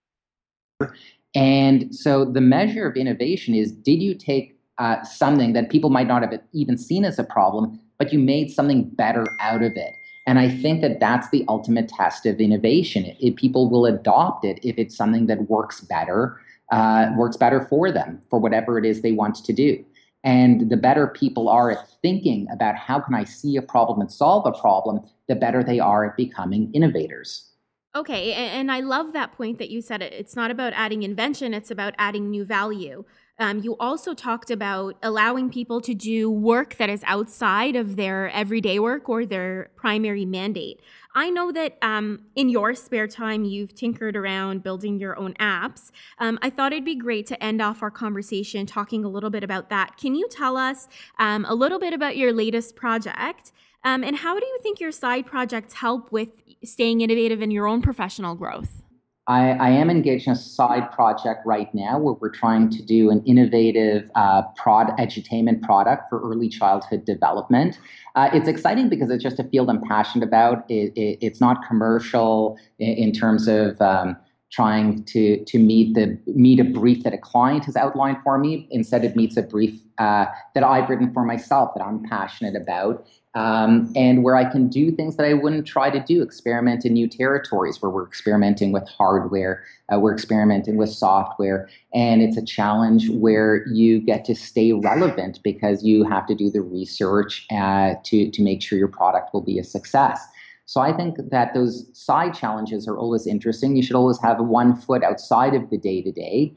And 1.36 1.96
so 1.96 2.26
the 2.26 2.42
measure 2.42 2.88
of 2.88 2.96
innovation 2.96 3.54
is 3.54 3.72
did 3.72 4.02
you 4.02 4.16
take 4.16 4.58
uh, 4.78 5.04
something 5.04 5.54
that 5.54 5.70
people 5.70 5.90
might 5.90 6.08
not 6.08 6.22
have 6.22 6.40
even 6.54 6.78
seen 6.78 7.06
as 7.06 7.20
a 7.20 7.24
problem, 7.24 7.80
but 7.98 8.12
you 8.12 8.20
made 8.20 8.52
something 8.52 8.90
better 8.90 9.26
out 9.40 9.64
of 9.64 9.74
it? 9.76 9.94
And 10.28 10.38
I 10.40 10.50
think 10.50 10.82
that 10.82 11.00
that's 11.00 11.30
the 11.30 11.44
ultimate 11.48 11.90
test 11.90 12.26
of 12.26 12.40
innovation. 12.40 13.16
If 13.20 13.36
people 13.36 13.70
will 13.70 13.86
adopt 13.86 14.46
it 14.46 14.60
if 14.64 14.78
it's 14.78 14.96
something 14.96 15.26
that 15.28 15.50
works 15.50 15.82
better, 15.82 16.40
uh, 16.72 17.12
works 17.18 17.38
better 17.38 17.66
for 17.68 17.92
them 17.92 18.22
for 18.30 18.40
whatever 18.40 18.78
it 18.78 18.86
is 18.86 19.02
they 19.02 19.12
want 19.12 19.36
to 19.36 19.54
do. 19.54 19.84
And 20.24 20.70
the 20.70 20.78
better 20.78 21.08
people 21.08 21.50
are 21.50 21.72
at 21.72 21.88
thinking 22.02 22.48
about 22.52 22.76
how 22.76 23.00
can 23.00 23.16
I 23.16 23.24
see 23.24 23.58
a 23.58 23.62
problem 23.62 24.00
and 24.00 24.12
solve 24.12 24.46
a 24.46 24.52
problem, 24.52 25.02
the 25.28 25.36
better 25.36 25.64
they 25.64 25.80
are 25.80 26.06
at 26.06 26.16
becoming 26.16 26.72
innovators. 26.74 27.51
Okay, 27.94 28.32
and 28.34 28.72
I 28.72 28.80
love 28.80 29.12
that 29.12 29.34
point 29.34 29.58
that 29.58 29.70
you 29.70 29.82
said. 29.82 30.02
It's 30.02 30.34
not 30.34 30.50
about 30.50 30.72
adding 30.74 31.04
invention; 31.04 31.54
it's 31.54 31.72
about 31.72 31.94
adding 31.98 32.30
new 32.30 32.46
value. 32.46 33.04
um, 33.42 33.60
you 33.60 33.76
also 33.80 34.14
talked 34.14 34.52
about 34.52 34.96
allowing 35.02 35.50
people 35.50 35.82
to 35.82 35.96
do 35.96 36.30
work 36.30 36.76
that 36.78 36.90
is 36.90 37.04
outside 37.06 37.76
of 37.76 37.96
their 37.96 38.30
everyday 38.30 38.78
work 38.80 39.10
or 39.10 39.26
their 39.26 39.72
primary 39.76 40.26
mandate. 40.26 40.80
I 41.16 41.32
know 41.32 41.52
that 41.52 41.78
um, 41.82 42.26
in 42.36 42.50
your 42.50 42.76
spare 42.76 43.08
time, 43.08 43.44
you've 43.44 43.74
tinkered 43.74 44.16
around 44.16 44.62
building 44.64 45.00
your 45.00 45.18
own 45.18 45.34
apps. 45.36 45.92
Um, 46.20 46.38
I 46.44 46.52
thought 46.52 46.72
it'd 46.72 46.86
be 46.86 46.96
great 46.96 47.26
to 47.28 47.44
end 47.44 47.62
off 47.62 47.82
our 47.82 47.92
conversation 47.92 48.66
talking 48.68 49.04
a 49.04 49.10
little 49.10 49.32
bit 49.32 49.44
about 49.44 49.70
that. 49.70 49.98
Can 49.98 50.14
you 50.14 50.28
tell 50.30 50.56
us 50.56 50.88
um, 51.18 51.44
a 51.50 51.56
little 51.56 51.80
bit 51.80 51.94
about 51.94 52.16
your 52.16 52.32
latest 52.32 52.76
project? 52.76 53.52
Um, 53.84 54.04
and 54.04 54.16
how 54.16 54.40
do 54.40 54.46
you 54.46 54.60
think 54.62 54.80
your 54.80 54.92
side 54.92 55.26
projects 55.26 55.74
help 55.74 56.12
with 56.12 56.41
staying 56.64 57.02
innovative 57.02 57.42
in 57.42 57.52
your 57.52 57.68
own 57.68 57.82
professional 57.82 58.36
growth? 58.36 58.82
I, 59.28 59.52
I, 59.52 59.70
am 59.70 59.90
engaged 59.90 60.26
in 60.28 60.34
a 60.34 60.36
side 60.36 60.92
project 60.92 61.46
right 61.46 61.74
now 61.76 62.00
where 62.00 62.16
we're 62.16 62.32
trying 62.32 62.70
to 62.72 62.82
do 62.82 63.12
an 63.12 63.24
innovative 63.26 64.10
uh, 64.16 64.42
prod 64.58 64.88
edutainment 64.98 65.62
product 65.62 66.10
for 66.10 66.20
early 66.22 66.50
childhood 66.50 67.06
development. 67.06 67.80
Uh, 68.16 68.30
it's 68.34 68.48
exciting 68.48 68.90
because 68.90 69.12
it's 69.12 69.24
just 69.24 69.40
a 69.40 69.44
field 69.44 69.70
I'm 69.70 69.82
passionate 69.82 70.26
about. 70.26 70.66
It, 70.70 70.92
it, 70.96 71.20
it's 71.22 71.40
not 71.40 71.66
commercial 71.68 72.58
in, 72.80 72.90
in 72.90 73.12
terms 73.12 73.48
of 73.48 73.80
um, 73.80 74.18
trying 74.52 75.04
to 75.06 75.44
to 75.46 75.58
meet 75.58 75.96
the 75.96 76.18
meet 76.28 76.60
a 76.60 76.64
brief 76.64 77.04
that 77.04 77.14
a 77.14 77.18
client 77.18 77.66
has 77.66 77.76
outlined 77.76 78.18
for 78.24 78.38
me. 78.38 78.68
Instead, 78.70 79.06
it 79.06 79.16
meets 79.16 79.38
a 79.38 79.42
brief 79.42 79.80
uh, 79.98 80.26
that 80.54 80.64
I've 80.64 80.90
written 80.90 81.14
for 81.14 81.24
myself 81.24 81.72
that 81.76 81.84
I'm 81.84 82.04
passionate 82.04 82.56
about, 82.56 83.08
um, 83.34 83.92
and 83.96 84.24
where 84.24 84.36
I 84.36 84.44
can 84.44 84.68
do 84.68 84.92
things 84.92 85.16
that 85.16 85.26
I 85.26 85.34
wouldn't 85.34 85.66
try 85.66 85.90
to 85.90 86.02
do. 86.02 86.22
Experiment 86.22 86.84
in 86.86 86.94
new 86.94 87.08
territories 87.08 87.82
where 87.82 87.90
we're 87.90 88.06
experimenting 88.06 88.74
with 88.74 88.88
hardware, 88.90 89.64
uh, 89.94 90.00
we're 90.00 90.14
experimenting 90.14 90.76
with 90.76 90.90
software, 90.90 91.70
and 91.94 92.22
it's 92.22 92.36
a 92.36 92.44
challenge 92.46 93.10
where 93.10 93.66
you 93.68 94.02
get 94.02 94.26
to 94.26 94.36
stay 94.36 94.74
relevant 94.74 95.40
because 95.44 95.84
you 95.84 96.04
have 96.04 96.28
to 96.28 96.36
do 96.36 96.52
the 96.52 96.62
research 96.62 97.46
uh, 97.52 97.94
to 98.04 98.30
to 98.32 98.42
make 98.42 98.62
sure 98.62 98.78
your 98.78 98.90
product 98.90 99.34
will 99.34 99.42
be 99.42 99.60
a 99.60 99.64
success. 99.64 100.28
So 100.72 100.80
I 100.80 100.94
think 100.94 101.18
that 101.32 101.54
those 101.54 101.86
side 101.92 102.34
challenges 102.34 102.88
are 102.88 102.98
always 102.98 103.28
interesting. 103.28 103.76
You 103.76 103.84
should 103.84 103.98
always 103.98 104.18
have 104.22 104.40
one 104.40 104.74
foot 104.74 105.04
outside 105.04 105.54
of 105.54 105.70
the 105.70 105.78
day 105.78 106.02
to 106.02 106.14
day. 106.14 106.54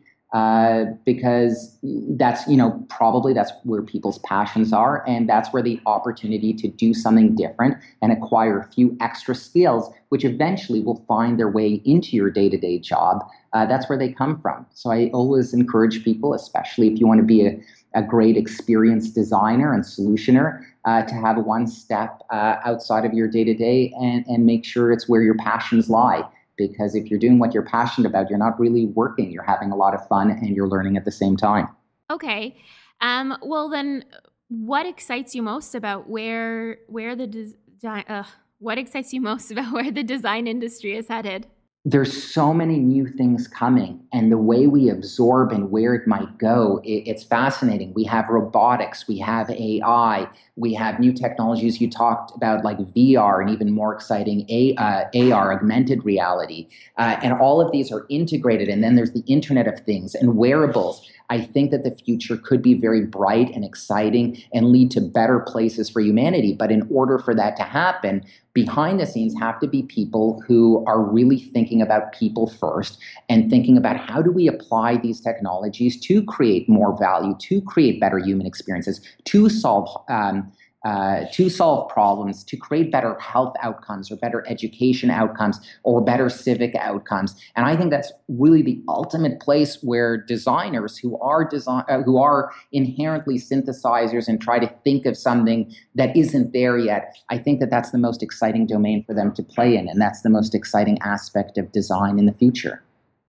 because 1.04 1.76
that's 2.22 2.46
you 2.48 2.56
know 2.56 2.70
probably 2.88 3.32
that's 3.32 3.52
where 3.64 3.82
people's 3.82 4.18
passions 4.20 4.72
are 4.72 5.04
and 5.06 5.28
that's 5.28 5.52
where 5.52 5.62
the 5.62 5.80
opportunity 5.86 6.52
to 6.52 6.66
do 6.84 6.92
something 6.92 7.34
different 7.36 7.76
and 8.02 8.10
acquire 8.12 8.58
a 8.60 8.66
few 8.76 8.96
extra 9.00 9.34
skills 9.34 9.84
which 10.08 10.24
eventually 10.24 10.80
will 10.80 11.00
find 11.06 11.38
their 11.38 11.52
way 11.58 11.80
into 11.84 12.16
your 12.16 12.30
day-to-day 12.30 12.76
job 12.80 13.14
uh, 13.52 13.64
that's 13.70 13.88
where 13.88 14.00
they 14.02 14.10
come 14.22 14.34
from 14.42 14.66
so 14.80 14.90
i 14.90 15.08
always 15.20 15.54
encourage 15.54 16.02
people 16.02 16.34
especially 16.34 16.88
if 16.92 16.98
you 16.98 17.06
want 17.06 17.20
to 17.20 17.28
be 17.34 17.46
a, 17.46 17.50
a 17.94 18.02
great 18.02 18.36
experienced 18.36 19.14
designer 19.14 19.72
and 19.72 19.84
solutioner 19.84 20.64
uh, 20.84 21.02
to 21.02 21.14
have 21.14 21.36
one 21.38 21.66
step 21.66 22.20
uh, 22.30 22.56
outside 22.64 23.04
of 23.04 23.12
your 23.12 23.28
day 23.28 23.44
to 23.44 23.54
day 23.54 23.92
and 24.00 24.44
make 24.44 24.64
sure 24.64 24.92
it's 24.92 25.08
where 25.08 25.22
your 25.22 25.36
passions 25.36 25.88
lie. 25.88 26.22
Because 26.56 26.94
if 26.94 27.10
you're 27.10 27.18
doing 27.18 27.38
what 27.38 27.52
you're 27.52 27.64
passionate 27.64 28.08
about, 28.08 28.30
you're 28.30 28.38
not 28.38 28.58
really 28.60 28.86
working. 28.86 29.30
You're 29.30 29.42
having 29.42 29.72
a 29.72 29.76
lot 29.76 29.94
of 29.94 30.06
fun 30.06 30.30
and 30.30 30.54
you're 30.54 30.68
learning 30.68 30.96
at 30.96 31.04
the 31.04 31.10
same 31.10 31.36
time. 31.36 31.68
Okay. 32.10 32.56
Um, 33.00 33.36
well, 33.42 33.68
then, 33.68 34.04
what 34.48 34.86
excites 34.86 35.34
you 35.34 35.42
most 35.42 35.74
about 35.74 36.08
where 36.08 36.78
where 36.86 37.16
the 37.16 37.26
design? 37.26 38.04
Uh, 38.08 38.24
what 38.58 38.78
excites 38.78 39.12
you 39.12 39.20
most 39.20 39.50
about 39.52 39.72
where 39.72 39.90
the 39.90 40.04
design 40.04 40.46
industry 40.46 40.96
is 40.96 41.08
headed? 41.08 41.46
There's 41.86 42.32
so 42.32 42.54
many 42.54 42.78
new 42.78 43.06
things 43.06 43.46
coming 43.46 44.00
and 44.10 44.32
the 44.32 44.38
way 44.38 44.66
we 44.66 44.88
absorb 44.88 45.52
and 45.52 45.70
where 45.70 45.94
it 45.94 46.08
might 46.08 46.38
go 46.38 46.80
it, 46.82 47.02
it's 47.06 47.22
fascinating. 47.22 47.92
We 47.92 48.04
have 48.04 48.26
robotics 48.30 49.06
we 49.06 49.18
have 49.18 49.50
ai 49.50 50.26
we 50.56 50.72
have 50.74 50.98
new 50.98 51.12
technologies. 51.12 51.80
You 51.80 51.90
talked 51.90 52.34
about 52.34 52.64
like 52.64 52.78
vr 52.78 53.40
and 53.42 53.50
even 53.50 53.72
more 53.72 53.94
exciting 53.94 54.46
A, 54.48 54.74
uh, 54.76 55.34
ar 55.34 55.52
augmented 55.52 56.04
reality. 56.04 56.68
Uh, 56.96 57.18
and 57.22 57.34
all 57.34 57.60
of 57.60 57.70
these 57.70 57.92
are 57.92 58.06
integrated 58.08 58.68
and 58.68 58.82
then 58.82 58.94
there's 58.94 59.12
the 59.12 59.24
internet 59.26 59.66
of 59.66 59.78
things 59.80 60.14
and 60.14 60.36
wearables 60.36 61.06
I 61.30 61.40
think 61.40 61.70
that 61.70 61.84
the 61.84 61.90
future 61.90 62.36
could 62.36 62.62
be 62.62 62.74
very 62.74 63.06
bright 63.06 63.50
and 63.54 63.64
exciting 63.64 64.42
and 64.52 64.70
lead 64.70 64.90
to 64.92 65.00
better 65.00 65.40
places 65.40 65.88
for 65.88 66.00
humanity. 66.00 66.54
But 66.58 66.70
in 66.70 66.86
order 66.90 67.18
for 67.18 67.34
that 67.34 67.56
to 67.56 67.62
happen, 67.62 68.24
behind 68.52 69.00
the 69.00 69.06
scenes 69.06 69.34
have 69.40 69.58
to 69.60 69.66
be 69.66 69.82
people 69.82 70.42
who 70.46 70.84
are 70.86 71.00
really 71.00 71.38
thinking 71.38 71.80
about 71.80 72.12
people 72.12 72.48
first 72.48 72.98
and 73.28 73.50
thinking 73.50 73.76
about 73.76 73.96
how 73.96 74.22
do 74.22 74.30
we 74.30 74.46
apply 74.48 74.98
these 74.98 75.20
technologies 75.20 76.00
to 76.02 76.22
create 76.24 76.68
more 76.68 76.96
value, 76.98 77.34
to 77.40 77.60
create 77.62 78.00
better 78.00 78.18
human 78.18 78.46
experiences, 78.46 79.00
to 79.24 79.48
solve. 79.48 79.88
Um, 80.08 80.52
uh, 80.84 81.24
to 81.32 81.48
solve 81.48 81.90
problems, 81.90 82.44
to 82.44 82.56
create 82.56 82.92
better 82.92 83.18
health 83.18 83.54
outcomes 83.62 84.10
or 84.10 84.16
better 84.16 84.44
education 84.46 85.10
outcomes 85.10 85.58
or 85.82 86.04
better 86.04 86.28
civic 86.28 86.74
outcomes. 86.74 87.34
And 87.56 87.64
I 87.64 87.74
think 87.76 87.90
that's 87.90 88.12
really 88.28 88.62
the 88.62 88.82
ultimate 88.88 89.40
place 89.40 89.78
where 89.82 90.16
designers 90.16 90.98
who 90.98 91.18
are 91.20 91.44
design 91.48 91.84
uh, 91.88 92.02
who 92.02 92.18
are 92.18 92.50
inherently 92.72 93.38
synthesizers 93.38 94.28
and 94.28 94.40
try 94.40 94.58
to 94.58 94.72
think 94.84 95.06
of 95.06 95.16
something 95.16 95.74
that 95.94 96.14
isn't 96.16 96.52
there 96.52 96.76
yet. 96.76 97.16
I 97.30 97.38
think 97.38 97.60
that 97.60 97.70
that's 97.70 97.90
the 97.90 97.98
most 97.98 98.22
exciting 98.22 98.66
domain 98.66 99.04
for 99.04 99.14
them 99.14 99.32
to 99.34 99.42
play 99.42 99.76
in, 99.76 99.88
and 99.88 100.00
that's 100.00 100.22
the 100.22 100.30
most 100.30 100.54
exciting 100.54 100.98
aspect 101.02 101.56
of 101.56 101.72
design 101.72 102.18
in 102.18 102.26
the 102.26 102.34
future. 102.34 102.82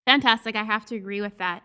Fantastic! 0.06 0.56
I 0.56 0.64
have 0.64 0.86
to 0.88 0.96
agree 0.96 1.22
with 1.22 1.38
that. 1.38 1.64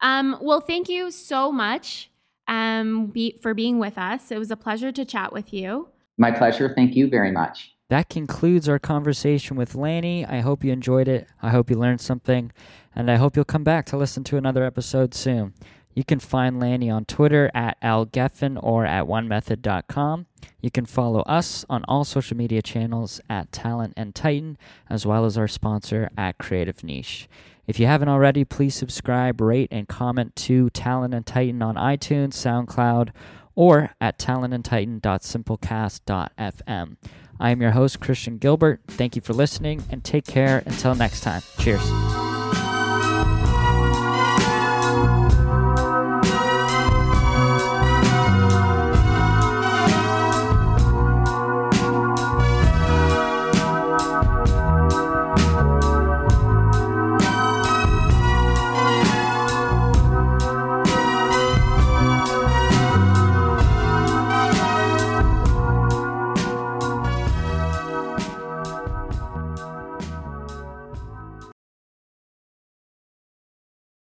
Um, 0.00 0.36
well, 0.42 0.60
thank 0.60 0.88
you 0.88 1.12
so 1.12 1.52
much 1.52 2.10
um, 2.52 3.06
be, 3.06 3.38
for 3.40 3.54
being 3.54 3.78
with 3.78 3.96
us. 3.96 4.30
It 4.30 4.38
was 4.38 4.50
a 4.50 4.56
pleasure 4.56 4.92
to 4.92 5.04
chat 5.04 5.32
with 5.32 5.52
you. 5.52 5.88
My 6.18 6.30
pleasure. 6.30 6.72
Thank 6.74 6.94
you 6.94 7.08
very 7.08 7.30
much. 7.30 7.74
That 7.88 8.08
concludes 8.08 8.68
our 8.68 8.78
conversation 8.78 9.56
with 9.56 9.74
Lanny. 9.74 10.24
I 10.24 10.40
hope 10.40 10.64
you 10.64 10.72
enjoyed 10.72 11.08
it. 11.08 11.28
I 11.42 11.50
hope 11.50 11.70
you 11.70 11.76
learned 11.76 12.00
something. 12.00 12.52
And 12.94 13.10
I 13.10 13.16
hope 13.16 13.36
you'll 13.36 13.44
come 13.44 13.64
back 13.64 13.86
to 13.86 13.96
listen 13.96 14.22
to 14.24 14.36
another 14.36 14.64
episode 14.64 15.14
soon. 15.14 15.54
You 15.94 16.04
can 16.04 16.20
find 16.20 16.58
Lanny 16.58 16.90
on 16.90 17.04
Twitter 17.04 17.50
at 17.54 17.80
algeffen 17.82 18.58
or 18.62 18.86
at 18.86 19.06
onemethod.com. 19.06 20.26
You 20.60 20.70
can 20.70 20.86
follow 20.86 21.20
us 21.22 21.64
on 21.68 21.84
all 21.88 22.04
social 22.04 22.36
media 22.36 22.62
channels 22.62 23.20
at 23.28 23.52
Talent 23.52 23.94
and 23.96 24.14
Titan, 24.14 24.56
as 24.88 25.04
well 25.04 25.24
as 25.24 25.36
our 25.36 25.48
sponsor 25.48 26.08
at 26.16 26.38
Creative 26.38 26.82
Niche. 26.82 27.28
If 27.66 27.78
you 27.78 27.86
haven't 27.86 28.08
already, 28.08 28.44
please 28.44 28.74
subscribe, 28.74 29.40
rate, 29.40 29.68
and 29.70 29.88
comment 29.88 30.34
to 30.36 30.70
Talent 30.70 31.14
and 31.14 31.26
Titan 31.26 31.62
on 31.62 31.76
iTunes, 31.76 32.34
SoundCloud, 32.34 33.10
or 33.54 33.94
at 34.00 34.18
talentandtitan.simplecast.fm. 34.18 36.96
I 37.40 37.50
am 37.50 37.60
your 37.60 37.72
host, 37.72 38.00
Christian 38.00 38.38
Gilbert. 38.38 38.80
Thank 38.86 39.16
you 39.16 39.22
for 39.22 39.32
listening 39.32 39.82
and 39.90 40.04
take 40.04 40.26
care 40.26 40.62
until 40.64 40.94
next 40.94 41.22
time. 41.22 41.42
Cheers. 41.58 42.31